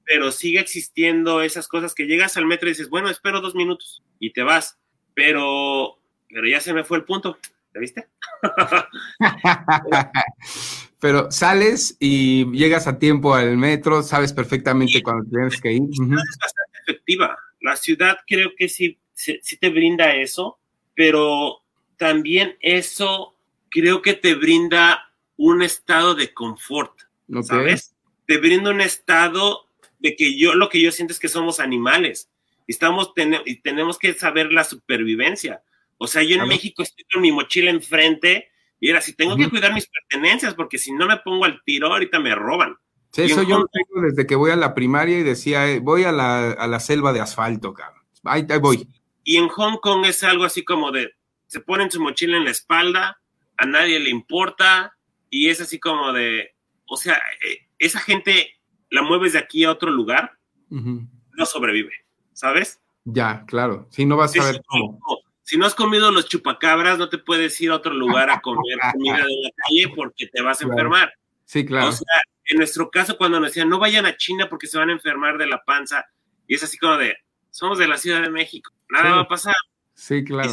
pero 0.09 0.33
sigue 0.33 0.59
existiendo 0.59 1.42
esas 1.42 1.68
cosas 1.68 1.94
que 1.94 2.07
llegas 2.07 2.38
al 2.38 2.47
metro 2.47 2.66
y 2.66 2.73
dices, 2.73 2.88
bueno, 2.88 3.11
espero 3.11 3.42
dos 3.42 3.55
minutos 3.55 4.03
y 4.18 4.33
te 4.33 4.42
vas, 4.42 4.79
pero, 5.14 5.99
pero 6.31 6.49
ya 6.49 6.61
se 6.61 6.73
me 6.73 6.83
fue 6.83 6.97
el 6.97 7.05
punto. 7.05 7.38
¿Te 7.71 7.79
viste? 7.79 8.09
Pero 11.01 11.31
sales 11.31 11.97
y 12.01 12.51
llegas 12.51 12.88
a 12.88 12.99
tiempo 12.99 13.35
al 13.35 13.57
metro, 13.57 14.03
sabes 14.03 14.33
perfectamente 14.33 15.01
cuándo 15.01 15.31
tienes 15.31 15.61
que 15.61 15.73
ir. 15.73 15.83
Es 15.83 16.38
bastante 16.40 16.79
efectiva. 16.83 17.38
La 17.61 17.77
ciudad 17.77 18.18
creo 18.27 18.51
que 18.57 18.68
sí, 18.68 18.99
sí, 19.14 19.38
te 19.61 19.68
brinda 19.68 20.16
eso, 20.16 20.59
pero 20.97 21.62
también 21.99 22.57
eso 22.61 23.37
creo 23.68 24.03
que 24.03 24.14
te 24.14 24.35
brinda 24.35 25.12
un 25.37 25.62
estado 25.62 26.16
de 26.16 26.35
confort, 26.35 26.99
¿sabes? 27.42 27.94
Te 28.27 28.38
brinda 28.38 28.71
un 28.71 28.81
estado 28.81 29.67
de 29.98 30.16
que 30.16 30.38
yo, 30.38 30.54
lo 30.54 30.68
que 30.68 30.80
yo 30.80 30.92
siento 30.92 31.12
es 31.12 31.18
que 31.18 31.28
somos 31.28 31.61
animales 31.61 32.30
y, 32.66 32.72
estamos 32.72 33.12
y 33.44 33.61
tenemos 33.61 33.98
que 33.98 34.14
saber 34.14 34.52
la 34.52 34.64
supervivencia. 34.64 35.62
O 35.96 36.06
sea, 36.06 36.22
yo 36.22 36.37
en 36.37 36.46
México 36.46 36.82
estoy 36.82 37.04
con 37.12 37.22
mi 37.22 37.32
mochila 37.32 37.70
enfrente 37.70 38.50
y 38.80 38.90
era 38.90 39.00
si 39.00 39.14
tengo 39.14 39.37
que 39.37 39.50
cuidar 39.50 39.74
mis 39.74 39.88
pertenencias 39.88 40.54
porque 40.54 40.78
si 40.78 40.92
no 40.92 41.06
me 41.06 41.16
pongo 41.16 41.44
al 41.44 41.61
tiro 41.64 41.88
ahorita 41.88 42.20
me 42.20 42.34
roban. 42.34 42.76
Sí, 43.12 43.22
eso 43.22 43.42
yo 43.42 43.58
lo 43.58 43.66
tengo 43.66 44.02
desde 44.02 44.26
que 44.26 44.37
voy 44.37 44.50
a 44.50 44.56
la 44.56 44.74
primaria 44.74 45.18
y 45.18 45.22
decía, 45.22 45.68
eh, 45.68 45.80
voy 45.80 46.04
a 46.04 46.12
la, 46.12 46.52
a 46.52 46.66
la, 46.66 46.78
selva 46.78 47.12
de 47.12 47.20
asfalto, 47.20 47.72
cabrón. 47.72 48.04
Ahí, 48.24 48.46
ahí 48.48 48.58
voy. 48.58 48.87
Y 49.24 49.37
en 49.37 49.48
Hong 49.48 49.78
Kong 49.78 50.04
es 50.06 50.22
algo 50.22 50.44
así 50.44 50.62
como 50.62 50.92
de, 50.92 51.12
se 51.46 51.61
ponen 51.61 51.90
su 51.90 52.00
mochila 52.00 52.37
en 52.37 52.44
la 52.44 52.50
espalda, 52.50 53.18
a 53.56 53.66
nadie 53.66 53.98
le 53.98 54.11
importa 54.11 54.96
y 55.30 55.48
es 55.48 55.61
así 55.61 55.80
como 55.80 56.12
de, 56.12 56.54
o 56.87 56.96
sea, 56.96 57.20
eh, 57.44 57.66
esa 57.78 58.00
gente 58.00 58.58
la 58.90 59.03
mueves 59.03 59.35
de 59.35 59.38
aquí 59.38 59.64
a 59.64 59.70
otro 59.70 59.90
lugar, 59.90 60.38
no 60.70 61.46
sobrevive, 61.46 61.92
¿sabes? 62.33 62.81
Ya, 63.05 63.44
claro. 63.46 63.87
Si 63.90 64.05
no 64.05 64.16
vas 64.16 64.37
a 64.38 64.44
ver 64.44 64.62
cómo. 64.66 65.01
Si 65.42 65.57
no 65.57 65.64
has 65.64 65.74
comido 65.74 66.11
los 66.11 66.29
chupacabras, 66.29 66.98
no 66.98 67.09
te 67.09 67.16
puedes 67.16 67.59
ir 67.62 67.70
a 67.70 67.77
otro 67.77 67.94
lugar 67.94 68.29
a 68.29 68.40
comer 68.42 68.79
comida 68.92 69.16
de 69.16 69.42
la 69.42 69.51
calle 69.57 69.94
porque 69.96 70.27
te 70.27 70.42
vas 70.42 70.61
a 70.61 70.64
enfermar. 70.64 71.12
Sí, 71.46 71.64
claro. 71.64 71.88
O 71.88 71.92
sea, 71.92 72.20
en 72.44 72.59
nuestro 72.59 72.90
caso, 72.90 73.16
cuando 73.16 73.40
nos 73.40 73.51
decían 73.51 73.68
no 73.68 73.79
vayan 73.79 74.05
a 74.05 74.16
China 74.16 74.48
porque 74.51 74.66
se 74.66 74.77
van 74.77 74.90
a 74.90 74.92
enfermar 74.92 75.38
de 75.38 75.46
la 75.46 75.62
panza, 75.64 76.05
y 76.46 76.55
es 76.55 76.62
así 76.62 76.77
como 76.77 76.98
de, 76.98 77.16
somos 77.51 77.79
de 77.79 77.88
la 77.88 77.96
Ciudad 77.96 78.20
de 78.20 78.31
México, 78.31 78.72
nada 78.90 79.16
va 79.16 79.20
a 79.22 79.29
pasar. 79.29 79.55
Sí, 79.94 80.22
claro. 80.22 80.53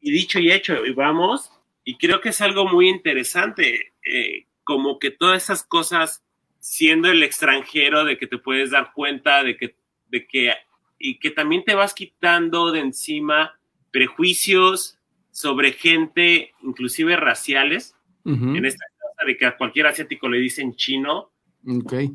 Y, 0.00 0.10
dicho 0.10 0.38
y 0.38 0.50
hecho, 0.50 0.86
y 0.86 0.94
vamos, 0.94 1.52
y 1.84 1.98
creo 1.98 2.22
que 2.22 2.30
es 2.30 2.40
algo 2.40 2.66
muy 2.66 2.88
interesante, 2.88 3.92
eh, 4.04 4.46
como 4.64 4.98
que 4.98 5.10
todas 5.10 5.42
esas 5.42 5.64
cosas 5.64 6.22
siendo 6.60 7.10
el 7.10 7.22
extranjero, 7.22 8.04
de 8.04 8.18
que 8.18 8.26
te 8.26 8.38
puedes 8.38 8.70
dar 8.70 8.92
cuenta 8.92 9.42
de 9.42 9.56
que, 9.56 9.74
de 10.08 10.26
que, 10.26 10.52
y 10.98 11.18
que 11.18 11.30
también 11.30 11.64
te 11.64 11.74
vas 11.74 11.94
quitando 11.94 12.70
de 12.70 12.80
encima 12.80 13.58
prejuicios 13.90 14.98
sobre 15.30 15.72
gente, 15.72 16.52
inclusive 16.62 17.16
raciales, 17.16 17.96
en 18.24 18.64
esta 18.64 18.84
cosa 19.00 19.26
de 19.26 19.36
que 19.36 19.46
a 19.46 19.56
cualquier 19.56 19.86
asiático 19.86 20.28
le 20.28 20.38
dicen 20.38 20.76
chino. 20.76 21.32
Okay. 21.66 22.10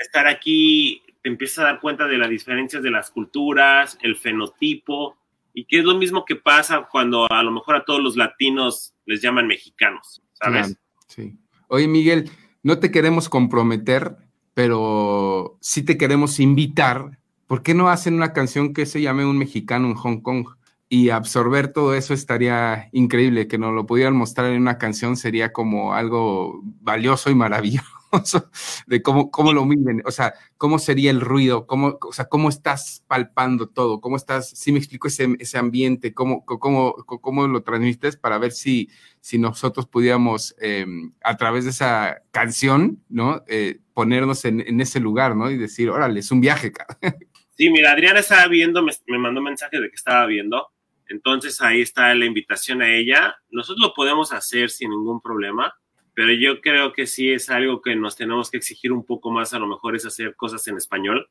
Estar 0.00 0.26
aquí 0.26 1.02
te 1.22 1.28
empiezas 1.28 1.58
a 1.58 1.64
dar 1.64 1.80
cuenta 1.80 2.08
de 2.08 2.18
las 2.18 2.30
diferencias 2.30 2.82
de 2.82 2.90
las 2.90 3.10
culturas, 3.10 3.98
el 4.02 4.16
fenotipo, 4.16 5.18
y 5.52 5.64
que 5.64 5.80
es 5.80 5.84
lo 5.84 5.96
mismo 5.96 6.24
que 6.24 6.36
pasa 6.36 6.88
cuando 6.90 7.30
a 7.30 7.42
lo 7.42 7.50
mejor 7.50 7.76
a 7.76 7.84
todos 7.84 8.02
los 8.02 8.16
latinos 8.16 8.94
les 9.04 9.20
llaman 9.20 9.46
mexicanos, 9.46 10.22
¿sabes? 10.32 10.76
sí. 11.08 11.36
Oye, 11.68 11.86
Miguel, 11.86 12.28
no 12.62 12.78
te 12.78 12.90
queremos 12.90 13.28
comprometer, 13.28 14.16
pero 14.54 15.58
sí 15.60 15.82
te 15.82 15.96
queremos 15.96 16.40
invitar. 16.40 17.18
¿Por 17.46 17.62
qué 17.62 17.74
no 17.74 17.88
hacen 17.88 18.14
una 18.14 18.32
canción 18.32 18.74
que 18.74 18.86
se 18.86 19.00
llame 19.00 19.24
Un 19.24 19.38
mexicano 19.38 19.88
en 19.88 19.94
Hong 19.94 20.20
Kong? 20.20 20.46
Y 20.88 21.10
absorber 21.10 21.68
todo 21.68 21.94
eso 21.94 22.14
estaría 22.14 22.88
increíble, 22.92 23.46
que 23.46 23.58
nos 23.58 23.72
lo 23.72 23.86
pudieran 23.86 24.16
mostrar 24.16 24.52
en 24.52 24.60
una 24.60 24.78
canción 24.78 25.16
sería 25.16 25.52
como 25.52 25.94
algo 25.94 26.60
valioso 26.80 27.30
y 27.30 27.34
maravilloso 27.36 27.99
de 28.86 29.02
cómo, 29.02 29.30
cómo 29.30 29.52
lo 29.52 29.64
miden, 29.64 30.02
o 30.04 30.10
sea, 30.10 30.34
cómo 30.56 30.78
sería 30.78 31.10
el 31.10 31.20
ruido, 31.20 31.66
cómo, 31.66 31.98
o 32.00 32.12
sea, 32.12 32.26
cómo 32.26 32.48
estás 32.48 33.04
palpando 33.06 33.68
todo, 33.68 34.00
cómo 34.00 34.16
estás, 34.16 34.50
si 34.50 34.72
me 34.72 34.78
explico 34.78 35.08
ese, 35.08 35.36
ese 35.38 35.58
ambiente, 35.58 36.12
cómo, 36.12 36.44
cómo, 36.44 36.94
cómo 36.94 37.46
lo 37.46 37.62
transmites 37.62 38.16
para 38.16 38.38
ver 38.38 38.52
si, 38.52 38.88
si 39.20 39.38
nosotros 39.38 39.86
pudiéramos, 39.86 40.54
em, 40.60 41.12
a 41.22 41.36
través 41.36 41.64
de 41.64 41.70
esa 41.70 42.22
canción, 42.30 43.02
¿no? 43.08 43.42
Eh, 43.46 43.80
ponernos 43.94 44.44
en, 44.44 44.60
en, 44.60 44.80
ese 44.80 45.00
lugar, 45.00 45.36
¿no? 45.36 45.50
Y 45.50 45.56
decir, 45.56 45.90
órale, 45.90 46.20
es 46.20 46.30
un 46.30 46.40
viaje, 46.40 46.72
cara. 46.72 46.98
Sí, 47.56 47.68
mira, 47.68 47.92
Adriana 47.92 48.20
estaba 48.20 48.46
viendo, 48.48 48.82
me, 48.82 48.90
me 49.06 49.18
mandó 49.18 49.40
un 49.40 49.44
mensaje 49.44 49.78
de 49.78 49.90
que 49.90 49.94
estaba 49.94 50.24
viendo, 50.24 50.68
entonces 51.08 51.60
ahí 51.60 51.82
está 51.82 52.14
la 52.14 52.24
invitación 52.24 52.80
a 52.80 52.90
ella. 52.90 53.36
Nosotros 53.50 53.86
lo 53.86 53.92
podemos 53.92 54.32
hacer 54.32 54.70
sin 54.70 54.88
ningún 54.88 55.20
problema 55.20 55.74
pero 56.20 56.34
yo 56.34 56.60
creo 56.60 56.92
que 56.92 57.06
sí 57.06 57.30
es 57.30 57.48
algo 57.48 57.80
que 57.80 57.96
nos 57.96 58.14
tenemos 58.14 58.50
que 58.50 58.58
exigir 58.58 58.92
un 58.92 59.06
poco 59.06 59.30
más, 59.30 59.54
a 59.54 59.58
lo 59.58 59.66
mejor 59.66 59.96
es 59.96 60.04
hacer 60.04 60.36
cosas 60.36 60.68
en 60.68 60.76
español. 60.76 61.30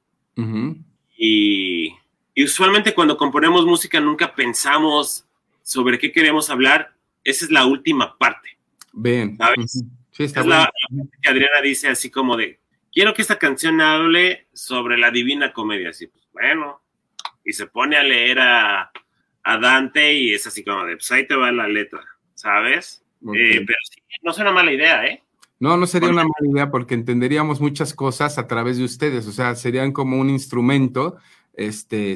y, 1.15 1.93
usualmente 2.35 2.95
cuando 2.95 3.15
componemos 3.15 3.67
música 3.67 3.99
nunca 3.99 4.33
pensamos 4.33 5.27
sobre 5.61 5.99
qué 5.99 6.11
queremos 6.11 6.49
hablar, 6.49 6.95
esa 7.23 7.45
es 7.45 7.51
la 7.51 7.67
última 7.67 8.17
parte. 8.17 8.57
Bien. 8.91 9.37
¿Sabes? 9.37 9.83
sí, 10.09 10.23
está 10.23 10.39
es 10.39 10.47
la, 10.47 10.71
que 11.21 11.29
Adriana 11.29 11.61
dice 11.61 11.89
así 11.89 12.09
como 12.09 12.35
de, 12.35 12.59
quiero 12.91 13.13
que 13.13 13.21
esta 13.21 13.37
canción 13.37 13.81
hable 13.81 14.47
sobre 14.53 14.97
la 14.97 15.11
divina 15.11 15.53
comedia, 15.53 15.89
así, 15.89 16.07
pues 16.07 16.27
bueno, 16.33 16.81
y 17.45 17.53
se 17.53 17.67
pone 17.67 17.95
a 17.95 18.01
leer 18.01 18.39
a, 18.39 18.91
a 19.43 19.57
Dante 19.59 20.15
y 20.15 20.33
es 20.33 20.47
así 20.47 20.63
como 20.63 20.83
de, 20.85 20.95
pues 20.95 21.11
ahí 21.11 21.27
te 21.27 21.35
va 21.35 21.51
la 21.51 21.67
letra, 21.67 22.03
¿sabes? 22.33 23.05
Eh, 23.35 23.63
pero 23.67 23.77
sí, 23.83 23.98
no 24.21 24.31
es 24.31 24.37
una 24.37 24.51
mala 24.51 24.71
idea, 24.71 25.05
¿eh? 25.05 25.23
No, 25.59 25.75
no 25.75 25.87
sería 25.87 26.09
una 26.09 26.23
mala 26.23 26.51
idea 26.51 26.71
porque 26.71 26.93
entenderíamos 26.93 27.59
muchas 27.59 27.93
cosas 27.93 28.37
a 28.37 28.47
través 28.47 28.77
de 28.77 28.85
ustedes, 28.85 29.27
o 29.27 29.31
sea, 29.31 29.55
serían 29.55 29.91
como 29.91 30.17
un 30.17 30.29
instrumento, 30.29 31.17
este, 31.53 32.15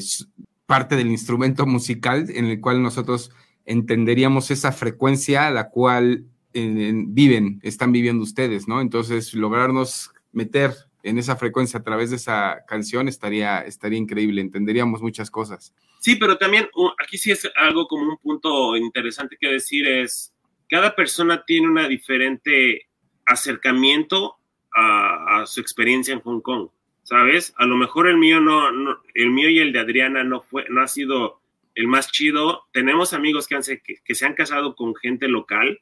parte 0.65 0.95
del 0.95 1.07
instrumento 1.07 1.65
musical 1.65 2.27
en 2.29 2.45
el 2.45 2.61
cual 2.61 2.81
nosotros 2.81 3.31
entenderíamos 3.65 4.49
esa 4.49 4.71
frecuencia 4.71 5.47
a 5.47 5.51
la 5.51 5.69
cual 5.69 6.25
viven, 6.53 7.59
están 7.63 7.91
viviendo 7.91 8.23
ustedes, 8.23 8.67
¿no? 8.67 8.79
Entonces, 8.79 9.33
lograrnos 9.33 10.11
meter 10.31 10.73
en 11.01 11.17
esa 11.17 11.35
frecuencia 11.35 11.79
a 11.79 11.83
través 11.83 12.11
de 12.11 12.15
esa 12.15 12.63
canción 12.67 13.07
estaría, 13.07 13.59
estaría 13.61 13.99
increíble, 13.99 14.41
entenderíamos 14.41 15.01
muchas 15.01 15.29
cosas. 15.29 15.73
Sí, 15.99 16.15
pero 16.15 16.37
también 16.37 16.69
uh, 16.75 16.89
aquí 17.03 17.17
sí 17.17 17.31
es 17.31 17.49
algo 17.55 17.87
como 17.87 18.03
un 18.03 18.17
punto 18.17 18.75
interesante 18.77 19.37
que 19.39 19.49
decir 19.49 19.87
es, 19.87 20.32
cada 20.73 20.95
persona 20.95 21.45
tiene 21.45 21.67
una 21.67 21.87
diferente 21.87 22.87
acercamiento 23.27 24.37
a, 24.75 25.43
su 25.45 25.61
experiencia 25.61 26.15
en 26.15 26.21
Hong 26.21 26.41
Kong, 26.41 26.69
¿sabes? 27.03 27.53
A 27.57 27.67
lo 27.67 27.77
mejor 27.77 28.07
el 28.07 28.17
mío 28.17 28.39
no, 28.39 28.67
el 29.13 29.29
mío 29.29 29.49
y 29.51 29.59
el 29.59 29.71
de 29.71 29.77
Adriana 29.77 30.23
no 30.23 30.41
fue, 30.41 30.65
no 30.69 30.81
ha 30.81 30.87
sido 30.87 31.41
el 31.75 31.87
más 31.87 32.11
chido. 32.11 32.63
Tenemos 32.73 33.13
amigos 33.13 33.45
que, 33.45 33.53
han, 33.53 33.61
que, 33.61 34.15
se 34.15 34.25
han 34.25 34.33
casado 34.33 34.75
con 34.75 34.95
gente 34.95 35.27
local 35.27 35.79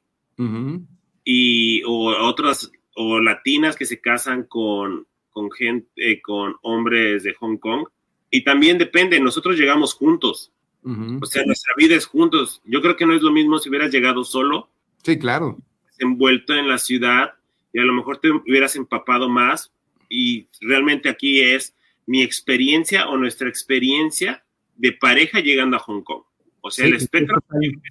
y 1.23 1.83
o 1.83 2.09
otras 2.27 2.69
o 2.93 3.21
latinas 3.21 3.77
que 3.77 3.85
se 3.85 4.01
casan 4.01 4.43
con, 4.43 5.07
con 5.29 5.49
gente, 5.51 5.89
eh, 5.95 6.21
con 6.21 6.57
hombres 6.63 7.23
de 7.23 7.33
Hong 7.35 7.59
Kong. 7.59 7.87
Y 8.29 8.43
también 8.43 8.77
depende, 8.77 9.21
nosotros 9.21 9.57
llegamos 9.57 9.93
juntos. 9.93 10.51
O 10.83 11.25
sea, 11.27 11.45
nuestra 11.45 11.75
vida 11.77 11.95
es 11.95 12.07
juntos. 12.07 12.61
Yo 12.65 12.81
creo 12.81 12.97
que 12.97 13.05
no 13.05 13.13
es 13.13 13.21
lo 13.21 13.31
mismo 13.31 13.57
si 13.57 13.69
hubieras 13.69 13.93
llegado 13.93 14.25
solo. 14.25 14.67
Sí, 15.03 15.17
claro. 15.17 15.57
Envuelto 15.99 16.53
en 16.53 16.67
la 16.67 16.77
ciudad 16.77 17.33
y 17.73 17.79
a 17.79 17.83
lo 17.83 17.93
mejor 17.93 18.17
te 18.19 18.29
hubieras 18.29 18.75
empapado 18.75 19.29
más. 19.29 19.71
Y 20.09 20.47
realmente 20.61 21.09
aquí 21.09 21.41
es 21.41 21.75
mi 22.05 22.21
experiencia 22.21 23.07
o 23.07 23.17
nuestra 23.17 23.47
experiencia 23.47 24.43
de 24.75 24.91
pareja 24.93 25.39
llegando 25.39 25.77
a 25.77 25.79
Hong 25.79 26.01
Kong. 26.01 26.23
O 26.61 26.69
sea, 26.69 26.85
el 26.85 26.95
espectro 26.95 27.37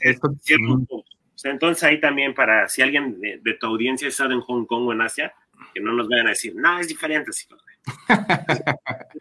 es 0.00 0.20
cierto 0.42 0.86
O 0.90 1.04
sea, 1.34 1.50
entonces 1.50 1.82
ahí 1.82 2.00
también 2.00 2.34
para 2.34 2.68
si 2.68 2.82
alguien 2.82 3.20
de, 3.20 3.54
tu 3.58 3.66
audiencia 3.66 4.08
está 4.08 4.26
en 4.26 4.40
Hong 4.40 4.66
Kong 4.66 4.88
o 4.88 4.92
en 4.92 5.00
Asia, 5.00 5.32
que 5.74 5.80
no 5.80 5.92
nos 5.92 6.08
vayan 6.08 6.26
a 6.26 6.30
decir, 6.30 6.54
no, 6.54 6.78
es 6.78 6.88
diferente. 6.88 7.30
es 7.30 7.48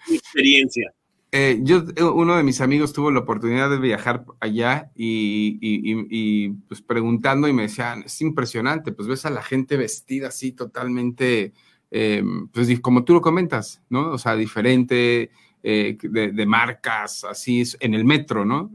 mi 0.10 0.16
experiencia. 0.16 0.94
Eh, 1.32 1.60
yo, 1.62 1.84
eh, 1.96 2.04
uno 2.04 2.36
de 2.38 2.44
mis 2.44 2.60
amigos 2.60 2.92
tuvo 2.92 3.12
la 3.12 3.20
oportunidad 3.20 3.70
de 3.70 3.78
viajar 3.78 4.26
allá 4.40 4.92
y, 4.96 6.50
pues 6.68 6.82
preguntando 6.82 7.48
y 7.48 7.54
me 7.54 7.64
decían, 7.64 8.04
es 8.04 8.20
impresionante, 8.22 8.92
pues 8.92 9.08
ves 9.08 9.26
a 9.26 9.30
la 9.30 9.44
gente 9.44 9.78
vestida 9.78 10.30
así 10.30 10.54
totalmente, 10.54 11.54
eh, 11.92 12.24
pues 12.52 12.80
como 12.80 13.04
tú 13.04 13.14
lo 13.14 13.22
comentas, 13.22 13.84
¿no? 13.90 14.12
O 14.12 14.18
sea, 14.18 14.36
diferente, 14.36 15.30
de, 15.62 16.46
marcas, 16.48 17.24
así, 17.26 17.64
en 17.80 17.94
el 17.94 18.06
metro, 18.06 18.46
¿no? 18.46 18.72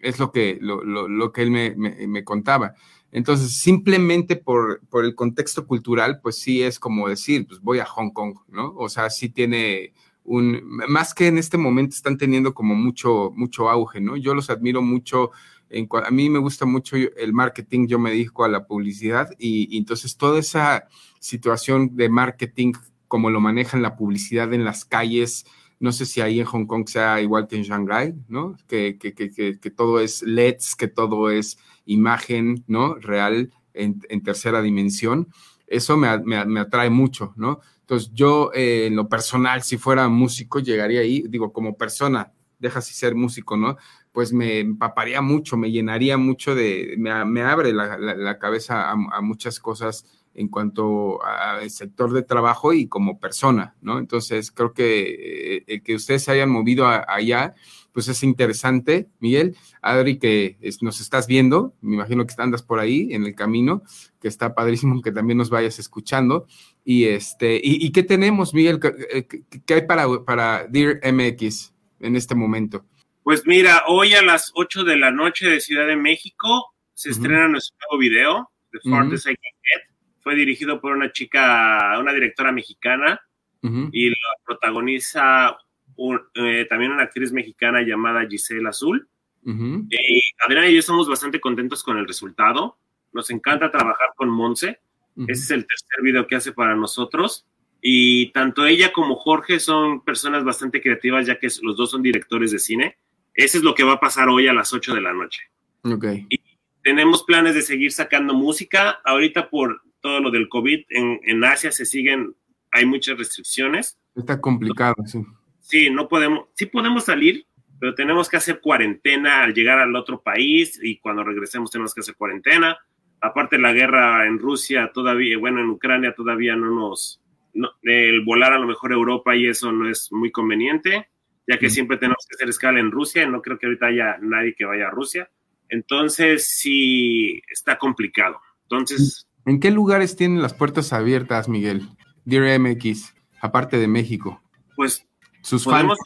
es 0.00 0.18
lo 0.18 0.32
que, 0.32 0.58
lo, 0.60 1.32
que 1.32 1.42
él 1.42 1.50
me, 1.50 1.74
me, 1.76 2.24
contaba. 2.24 2.74
Entonces, 3.12 3.52
simplemente 3.58 4.36
por, 4.36 4.80
por 4.88 5.04
el 5.04 5.14
contexto 5.14 5.66
cultural, 5.66 6.20
pues 6.20 6.36
sí 6.36 6.62
es 6.62 6.78
como 6.78 7.08
decir, 7.08 7.46
pues 7.46 7.60
voy 7.60 7.78
a 7.80 7.84
Hong 7.86 8.10
Kong, 8.10 8.36
¿no? 8.48 8.74
O 8.76 8.88
sea, 8.88 9.10
sí 9.10 9.28
tiene 9.28 9.92
un, 10.24 10.60
más 10.64 11.14
que 11.14 11.26
en 11.26 11.38
este 11.38 11.56
momento 11.56 11.94
están 11.94 12.18
teniendo 12.18 12.54
como 12.54 12.74
mucho, 12.74 13.32
mucho 13.34 13.68
auge, 13.68 14.00
¿no? 14.00 14.16
Yo 14.16 14.34
los 14.34 14.50
admiro 14.50 14.82
mucho, 14.82 15.30
en, 15.68 15.88
a 16.04 16.10
mí 16.10 16.30
me 16.30 16.38
gusta 16.38 16.66
mucho 16.66 16.96
el 16.96 17.32
marketing, 17.32 17.86
yo 17.86 17.98
me 17.98 18.10
dedico 18.10 18.44
a 18.44 18.48
la 18.48 18.66
publicidad 18.66 19.30
y, 19.38 19.76
entonces 19.76 20.16
toda 20.16 20.38
esa 20.38 20.88
situación 21.18 21.96
de 21.96 22.08
marketing, 22.08 22.72
como 23.08 23.30
lo 23.30 23.40
manejan 23.40 23.82
la 23.82 23.96
publicidad 23.96 24.52
en 24.52 24.64
las 24.64 24.84
calles, 24.84 25.46
no 25.78 25.92
sé 25.92 26.04
si 26.06 26.20
ahí 26.20 26.40
en 26.40 26.46
Hong 26.46 26.66
Kong 26.66 26.86
sea 26.86 27.20
igual 27.20 27.48
que 27.48 27.56
en 27.56 27.62
Shanghai, 27.62 28.14
¿no? 28.28 28.56
Que, 28.68 28.98
que, 28.98 29.14
que, 29.14 29.30
que 29.32 29.70
todo 29.70 30.00
es 30.00 30.22
LEDs, 30.22 30.76
que 30.76 30.88
todo 30.88 31.30
es 31.30 31.58
imagen, 31.86 32.64
¿no? 32.66 32.96
Real 32.96 33.50
en, 33.72 34.22
tercera 34.22 34.60
dimensión. 34.60 35.28
Eso 35.66 35.96
me, 35.96 36.18
me 36.18 36.60
atrae 36.60 36.90
mucho, 36.90 37.32
¿no? 37.36 37.60
Entonces 37.90 38.12
yo 38.14 38.52
eh, 38.54 38.86
en 38.86 38.94
lo 38.94 39.08
personal, 39.08 39.64
si 39.64 39.76
fuera 39.76 40.08
músico, 40.08 40.60
llegaría 40.60 41.00
ahí, 41.00 41.24
digo, 41.28 41.52
como 41.52 41.76
persona, 41.76 42.32
dejas 42.60 42.86
de 42.86 42.92
ser 42.92 43.16
músico, 43.16 43.56
¿no? 43.56 43.78
Pues 44.12 44.32
me 44.32 44.60
empaparía 44.60 45.20
mucho, 45.22 45.56
me 45.56 45.72
llenaría 45.72 46.16
mucho 46.16 46.54
de, 46.54 46.94
me, 46.98 47.42
abre 47.42 47.72
la, 47.72 48.38
cabeza 48.38 48.92
a, 48.92 49.20
muchas 49.20 49.58
cosas 49.58 50.06
en 50.34 50.46
cuanto 50.46 51.20
al 51.24 51.68
sector 51.68 52.12
de 52.12 52.22
trabajo 52.22 52.72
y 52.72 52.86
como 52.86 53.18
persona, 53.18 53.74
¿no? 53.80 53.98
Entonces, 53.98 54.52
creo 54.52 54.72
que 54.72 55.64
eh, 55.66 55.82
que 55.82 55.96
ustedes 55.96 56.22
se 56.22 56.30
hayan 56.30 56.48
movido 56.48 56.86
allá, 56.86 57.56
pues 57.92 58.06
es 58.06 58.22
interesante, 58.22 59.08
Miguel. 59.18 59.56
Adri, 59.82 60.18
que 60.18 60.58
nos 60.80 61.00
estás 61.00 61.26
viendo, 61.26 61.74
me 61.80 61.96
imagino 61.96 62.24
que 62.26 62.34
andas 62.38 62.62
por 62.62 62.78
ahí 62.78 63.12
en 63.12 63.24
el 63.24 63.34
camino, 63.34 63.82
que 64.20 64.28
está 64.28 64.54
padrísimo 64.54 65.02
que 65.02 65.10
también 65.10 65.38
nos 65.38 65.50
vayas 65.50 65.78
escuchando. 65.78 66.46
Y 66.84 67.04
este, 67.04 67.56
y, 67.56 67.86
y 67.86 67.92
qué 67.92 68.02
tenemos, 68.02 68.54
Miguel, 68.54 68.80
¿Qué, 68.80 69.74
hay 69.74 69.82
para, 69.86 70.06
para 70.24 70.66
Dear 70.66 71.00
MX 71.12 71.72
en 72.00 72.16
este 72.16 72.34
momento? 72.34 72.84
Pues 73.22 73.46
mira, 73.46 73.84
hoy 73.86 74.14
a 74.14 74.22
las 74.22 74.50
8 74.54 74.84
de 74.84 74.96
la 74.96 75.10
noche 75.10 75.48
de 75.48 75.60
Ciudad 75.60 75.86
de 75.86 75.96
México 75.96 76.74
se 76.94 77.08
uh 77.08 77.12
-huh. 77.12 77.16
estrena 77.16 77.48
nuestro 77.48 77.76
nuevo 77.88 78.00
video, 78.00 78.50
The 78.72 78.78
Farthest 78.90 79.26
uh 79.26 79.30
-huh. 79.30 79.32
I 79.32 79.36
Can 79.36 79.52
Get. 79.62 79.96
Fue 80.20 80.34
dirigido 80.34 80.80
por 80.80 80.92
una 80.92 81.12
chica, 81.12 81.98
una 81.98 82.12
directora 82.12 82.52
mexicana, 82.52 83.20
uh 83.62 83.68
-huh. 83.68 83.90
y 83.92 84.10
lo 84.10 84.16
protagoniza 84.44 85.56
un, 85.96 86.20
eh, 86.34 86.66
también 86.68 86.92
una 86.92 87.04
actriz 87.04 87.30
mexicana 87.32 87.82
llamada 87.82 88.26
Giselle 88.26 88.68
Azul. 88.68 89.06
Y 89.42 90.22
Adriana 90.44 90.68
y 90.68 90.74
yo 90.74 90.80
estamos 90.80 91.08
bastante 91.08 91.40
contentos 91.40 91.82
con 91.82 91.96
el 91.96 92.06
resultado. 92.06 92.78
Nos 93.12 93.30
encanta 93.30 93.70
trabajar 93.70 94.10
con 94.14 94.28
Monse. 94.28 94.80
Uh 95.16 95.22
-huh. 95.22 95.30
Ese 95.30 95.42
es 95.42 95.50
el 95.50 95.66
tercer 95.66 96.02
video 96.02 96.26
que 96.26 96.36
hace 96.36 96.52
para 96.52 96.74
nosotros. 96.74 97.46
Y 97.82 98.30
tanto 98.32 98.66
ella 98.66 98.92
como 98.92 99.16
Jorge 99.16 99.58
son 99.58 100.04
personas 100.04 100.44
bastante 100.44 100.80
creativas, 100.80 101.26
ya 101.26 101.38
que 101.38 101.48
los 101.62 101.76
dos 101.76 101.90
son 101.90 102.02
directores 102.02 102.50
de 102.50 102.58
cine. 102.58 102.98
Eso 103.34 103.58
es 103.58 103.64
lo 103.64 103.74
que 103.74 103.84
va 103.84 103.94
a 103.94 104.00
pasar 104.00 104.28
hoy 104.28 104.48
a 104.48 104.52
las 104.52 104.72
8 104.72 104.94
de 104.94 105.00
la 105.00 105.12
noche. 105.12 105.40
Okay. 105.82 106.26
Y 106.28 106.40
tenemos 106.82 107.22
planes 107.24 107.54
de 107.54 107.62
seguir 107.62 107.92
sacando 107.92 108.34
música. 108.34 109.00
Ahorita 109.04 109.48
por 109.48 109.82
todo 110.00 110.20
lo 110.20 110.30
del 110.30 110.48
COVID, 110.48 110.84
en, 110.90 111.20
en 111.24 111.44
Asia 111.44 111.72
se 111.72 111.86
siguen, 111.86 112.34
hay 112.70 112.84
muchas 112.84 113.16
restricciones. 113.16 113.98
Está 114.14 114.40
complicado, 114.40 114.94
sí. 115.06 115.24
Sí, 115.60 115.90
no 115.90 116.08
podemos, 116.08 116.46
sí 116.54 116.66
podemos 116.66 117.04
salir, 117.04 117.46
pero 117.78 117.94
tenemos 117.94 118.28
que 118.28 118.36
hacer 118.36 118.60
cuarentena 118.60 119.42
al 119.42 119.54
llegar 119.54 119.78
al 119.78 119.94
otro 119.94 120.20
país 120.20 120.78
y 120.82 120.98
cuando 120.98 121.22
regresemos 121.22 121.70
tenemos 121.70 121.94
que 121.94 122.00
hacer 122.00 122.14
cuarentena. 122.14 122.78
Aparte 123.20 123.58
la 123.58 123.72
guerra 123.72 124.26
en 124.26 124.38
Rusia 124.38 124.90
todavía, 124.94 125.38
bueno, 125.38 125.60
en 125.60 125.70
Ucrania 125.70 126.14
todavía 126.14 126.56
no 126.56 126.70
nos, 126.70 127.20
no, 127.52 127.70
el 127.82 128.24
volar 128.24 128.52
a 128.52 128.58
lo 128.58 128.66
mejor 128.66 128.92
a 128.92 128.96
Europa 128.96 129.36
y 129.36 129.46
eso 129.46 129.72
no 129.72 129.88
es 129.88 130.08
muy 130.10 130.30
conveniente, 130.30 131.08
ya 131.46 131.58
que 131.58 131.66
mm. 131.66 131.70
siempre 131.70 131.96
tenemos 131.98 132.26
que 132.28 132.36
hacer 132.36 132.48
escala 132.48 132.80
en 132.80 132.90
Rusia, 132.90 133.26
no 133.26 133.42
creo 133.42 133.58
que 133.58 133.66
ahorita 133.66 133.86
haya 133.86 134.16
nadie 134.20 134.54
que 134.54 134.64
vaya 134.64 134.88
a 134.88 134.90
Rusia. 134.90 135.30
Entonces 135.68 136.48
sí 136.48 137.42
está 137.48 137.78
complicado. 137.78 138.40
Entonces... 138.62 139.26
¿En 139.46 139.60
qué 139.60 139.70
lugares 139.70 140.16
tienen 140.16 140.42
las 140.42 140.54
puertas 140.54 140.92
abiertas, 140.92 141.48
Miguel? 141.48 141.82
Dear 142.24 142.58
MX, 142.58 143.14
aparte 143.40 143.78
de 143.78 143.88
México. 143.88 144.42
Pues 144.76 145.06
sus 145.42 145.64
fans. 145.64 145.98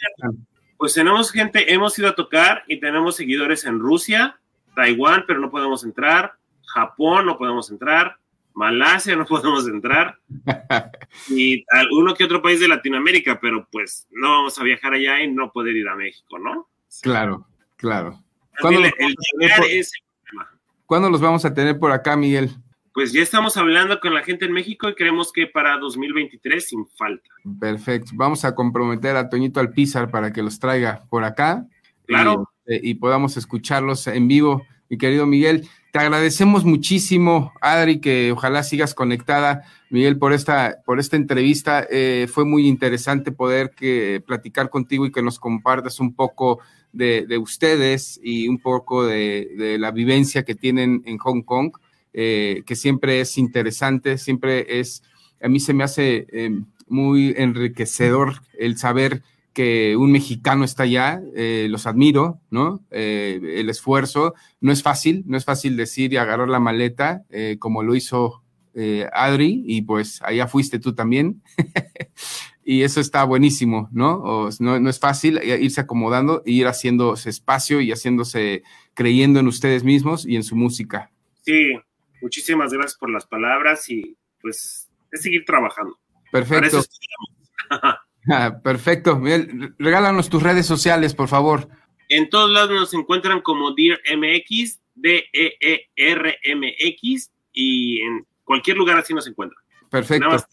Pues 0.77 0.95
tenemos 0.95 1.31
gente, 1.31 1.73
hemos 1.73 1.99
ido 1.99 2.09
a 2.09 2.15
tocar 2.15 2.65
y 2.69 2.79
tenemos 2.79 3.17
seguidores 3.17 3.65
en 3.65 3.79
Rusia, 3.79 4.39
Taiwán, 4.75 5.25
pero 5.27 5.41
no 5.41 5.51
podemos 5.51 5.85
entrar, 5.85 6.35
Japón 6.75 7.27
no 7.27 7.39
podemos 7.39 7.71
entrar, 7.71 8.17
Malasia 8.53 9.17
no 9.17 9.25
podemos 9.27 9.67
entrar, 9.69 10.19
y 11.29 11.65
alguno 11.71 12.15
que 12.15 12.25
otro 12.25 12.43
país 12.43 12.61
de 12.61 12.69
Latinoamérica, 12.69 13.39
pero 13.41 13.67
pues 13.71 14.07
no 14.11 14.31
vamos 14.31 14.59
a 14.59 14.65
viajar 14.65 14.93
allá 14.93 15.23
y 15.23 15.31
no 15.31 15.53
poder 15.53 15.77
ir 15.77 15.89
a 15.89 15.95
México, 15.95 16.39
¿no? 16.39 16.69
Claro, 17.01 17.47
claro. 17.77 18.21
¿Cuándo, 18.61 18.81
el, 18.81 18.93
el 18.99 19.15
llegar 19.39 19.61
por, 19.61 19.71
es 19.71 19.93
el 19.95 20.03
problema. 20.23 20.61
¿Cuándo 20.87 21.11
los 21.11 21.21
vamos 21.21 21.45
a 21.45 21.55
tener 21.55 21.79
por 21.79 21.91
acá, 21.91 22.17
Miguel? 22.17 22.51
Pues 22.93 23.13
ya 23.13 23.23
estamos 23.23 23.57
hablando 23.57 23.99
con 23.99 24.15
la 24.15 24.23
gente 24.23 24.45
en 24.45 24.53
México 24.53 24.89
y 24.89 24.95
creemos 24.95 25.33
que 25.33 25.49
para 25.49 25.77
2023 25.79 26.69
sin 26.69 26.87
falta. 26.87 27.29
Perfecto. 27.59 28.13
Vamos 28.15 28.45
a 28.45 28.55
comprometer 28.55 29.17
a 29.17 29.29
Toñito 29.29 29.59
Alpizar 29.59 30.09
para 30.09 30.33
que 30.33 30.43
los 30.43 30.61
traiga 30.61 31.05
por 31.11 31.25
acá. 31.25 31.67
Claro. 32.07 32.49
Y, 32.69 32.91
y 32.91 32.95
podamos 32.95 33.37
escucharlos 33.37 34.07
en 34.07 34.29
vivo. 34.29 34.65
Mi 34.89 34.97
querido 34.97 35.27
Miguel, 35.27 35.69
te 35.95 36.01
agradecemos 36.01 36.65
muchísimo, 36.65 37.53
Adri, 37.61 38.01
que 38.01 38.33
ojalá 38.33 38.65
sigas 38.65 38.95
conectada, 38.95 39.63
Miguel, 39.91 40.19
por 40.19 40.33
esta, 40.33 40.79
por 40.85 40.99
esta 40.99 41.15
entrevista. 41.15 41.87
Eh, 41.89 42.27
fue 42.29 42.45
muy 42.45 42.67
interesante 42.67 43.31
poder 43.31 43.71
que, 43.77 44.21
platicar 44.27 44.71
contigo 44.71 45.07
y 45.07 45.13
que 45.13 45.23
nos 45.23 45.39
compartas 45.39 46.01
un 46.01 46.13
poco 46.13 46.59
de, 46.93 47.27
de 47.29 47.39
ustedes 47.39 48.19
y 48.21 48.49
un 48.49 48.59
poco 48.59 49.07
de, 49.07 49.51
de, 49.57 49.79
la 49.79 49.93
vivencia 49.93 50.43
que 50.43 50.57
tienen 50.57 51.05
en 51.07 51.17
Hong 51.19 51.43
Kong, 51.43 51.71
eh, 52.13 52.65
que 52.67 52.75
siempre 52.75 53.21
es 53.21 53.39
interesante, 53.39 54.19
siempre 54.19 54.81
es, 54.81 55.05
a 55.41 55.47
mí 55.47 55.61
se 55.61 55.75
me 55.75 55.85
hace 55.85 56.27
eh, 56.33 56.59
muy 56.89 57.35
enriquecedor 57.37 58.43
el 58.59 58.79
saber 58.79 59.23
que 59.55 59.97
un 59.97 60.11
mexicano 60.11 60.65
está 60.65 60.83
allá, 60.83 61.23
eh, 61.35 61.69
los 61.71 61.87
admiro, 61.87 62.41
¿no? 62.51 62.85
Eh, 62.91 63.41
el 63.57 63.71
esfuerzo, 63.71 64.35
no 64.61 64.73
es 64.73 64.83
fácil, 64.83 65.23
no 65.27 65.37
es 65.37 65.45
fácil 65.45 65.77
decir 65.77 66.13
y 66.13 66.17
agarrar 66.17 66.49
la 66.49 66.59
maleta, 66.59 67.23
eh, 67.31 67.57
como 67.59 67.83
lo 67.83 67.95
hizo 67.95 68.43
Adri, 69.13 69.63
y 69.65 69.83
pues 69.83 70.21
allá 70.23 70.49
fuiste 70.49 70.81
tú 70.81 70.97
también. 70.97 71.41
y 72.65 72.83
eso 72.83 73.01
está 73.01 73.23
buenísimo, 73.23 73.89
¿no? 73.93 74.17
O, 74.17 74.51
¿no? 74.59 74.81
No 74.81 74.91
es 74.91 74.99
fácil 74.99 75.41
irse 75.45 75.81
acomodando 75.81 76.43
e 76.45 76.51
ir 76.51 76.67
haciéndose 76.67 77.31
espacio 77.31 77.81
y 77.81 77.93
haciéndose, 77.93 78.65
creyendo 78.93 79.39
en 79.39 79.47
ustedes 79.47 79.85
mismos 79.85 80.27
y 80.27 80.35
en 80.35 80.43
su 80.43 80.57
música. 80.57 81.13
Sí, 81.43 81.71
muchísimas 82.21 82.73
gracias 82.73 82.99
por 82.99 83.11
las 83.11 83.27
palabras 83.27 83.89
y 83.89 84.17
pues 84.41 84.91
es 85.13 85.23
seguir 85.23 85.45
trabajando. 85.45 85.97
Perfecto. 86.33 86.83
Ah, 88.31 88.59
perfecto. 88.63 89.19
Miguel, 89.19 89.75
regálanos 89.79 90.29
tus 90.29 90.43
redes 90.43 90.67
sociales, 90.67 91.15
por 91.15 91.29
favor. 91.29 91.69
En 92.09 92.29
todos 92.29 92.51
lados 92.51 92.71
nos 92.71 92.93
encuentran 92.95 93.41
como 93.41 93.75
Dear 93.75 93.99
MX, 94.17 94.81
D-E-E-R-M-X, 94.95 95.71
y 97.53 98.01
en 98.01 98.27
cualquier 98.45 98.77
lugar 98.77 98.99
así 98.99 99.15
nos 99.15 99.27
encuentran. 99.27 99.63
Perfecto. 99.91 100.27
Nada 100.27 100.35
más 100.35 100.47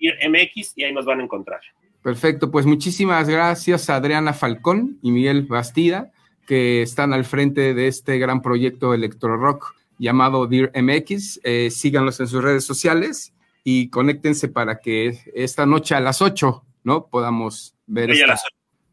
Dear 0.00 0.16
MX 0.30 0.72
y 0.76 0.84
ahí 0.84 0.92
nos 0.92 1.04
van 1.04 1.20
a 1.20 1.24
encontrar. 1.24 1.60
Perfecto, 2.02 2.50
pues 2.50 2.66
muchísimas 2.66 3.28
gracias 3.28 3.88
a 3.88 3.96
Adriana 3.96 4.32
Falcón 4.34 4.98
y 5.02 5.10
Miguel 5.10 5.42
Bastida, 5.42 6.12
que 6.46 6.82
están 6.82 7.12
al 7.14 7.24
frente 7.24 7.74
de 7.74 7.88
este 7.88 8.18
gran 8.18 8.42
proyecto 8.42 8.92
electro 8.92 9.36
rock 9.36 9.74
llamado 9.98 10.46
Dear 10.46 10.70
MX. 10.74 11.40
Eh, 11.44 11.70
síganlos 11.70 12.20
en 12.20 12.28
sus 12.28 12.42
redes 12.42 12.64
sociales 12.64 13.32
y 13.64 13.88
conéctense 13.88 14.48
para 14.48 14.80
que 14.80 15.18
esta 15.34 15.64
noche 15.64 15.94
a 15.94 16.00
las 16.00 16.20
8 16.20 16.62
¿no? 16.84 17.08
Podamos 17.08 17.74
ver 17.86 18.10
esta 18.10 18.38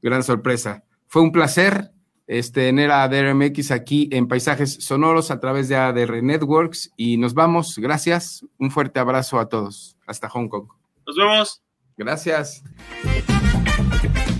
gran 0.02 0.24
sorpresa. 0.24 0.84
Fue 1.08 1.22
un 1.22 1.32
placer 1.32 1.92
este, 2.26 2.68
tener 2.68 2.92
a 2.92 3.08
DRMX 3.10 3.72
aquí 3.72 4.08
en 4.12 4.28
Paisajes 4.28 4.76
Sonoros 4.76 5.32
a 5.32 5.40
través 5.42 5.68
de 5.68 5.76
ADR 5.76 6.24
Networks 6.24 6.92
y 6.96 7.18
nos 7.18 7.34
vamos. 7.34 7.78
Gracias. 7.78 8.46
Un 8.58 8.72
fuerte 8.72 9.00
abrazo 9.00 9.40
a 9.40 9.50
todos. 9.50 9.98
Hasta 10.08 10.30
Hong 10.30 10.48
Kong. 10.48 10.70
Nos 11.06 11.18
vemos. 11.18 11.62
Gracias. 11.98 12.64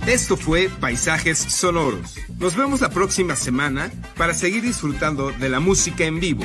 Esto 0.06 0.36
fue 0.36 0.70
Paisajes 0.80 1.38
Sonoros. 1.38 2.16
Nos 2.38 2.56
vemos 2.56 2.80
la 2.80 2.88
próxima 2.88 3.36
semana 3.36 3.92
para 4.16 4.34
seguir 4.34 4.62
disfrutando 4.62 5.30
de 5.30 5.48
la 5.48 5.60
música 5.60 6.04
en 6.04 6.18
vivo. 6.18 6.44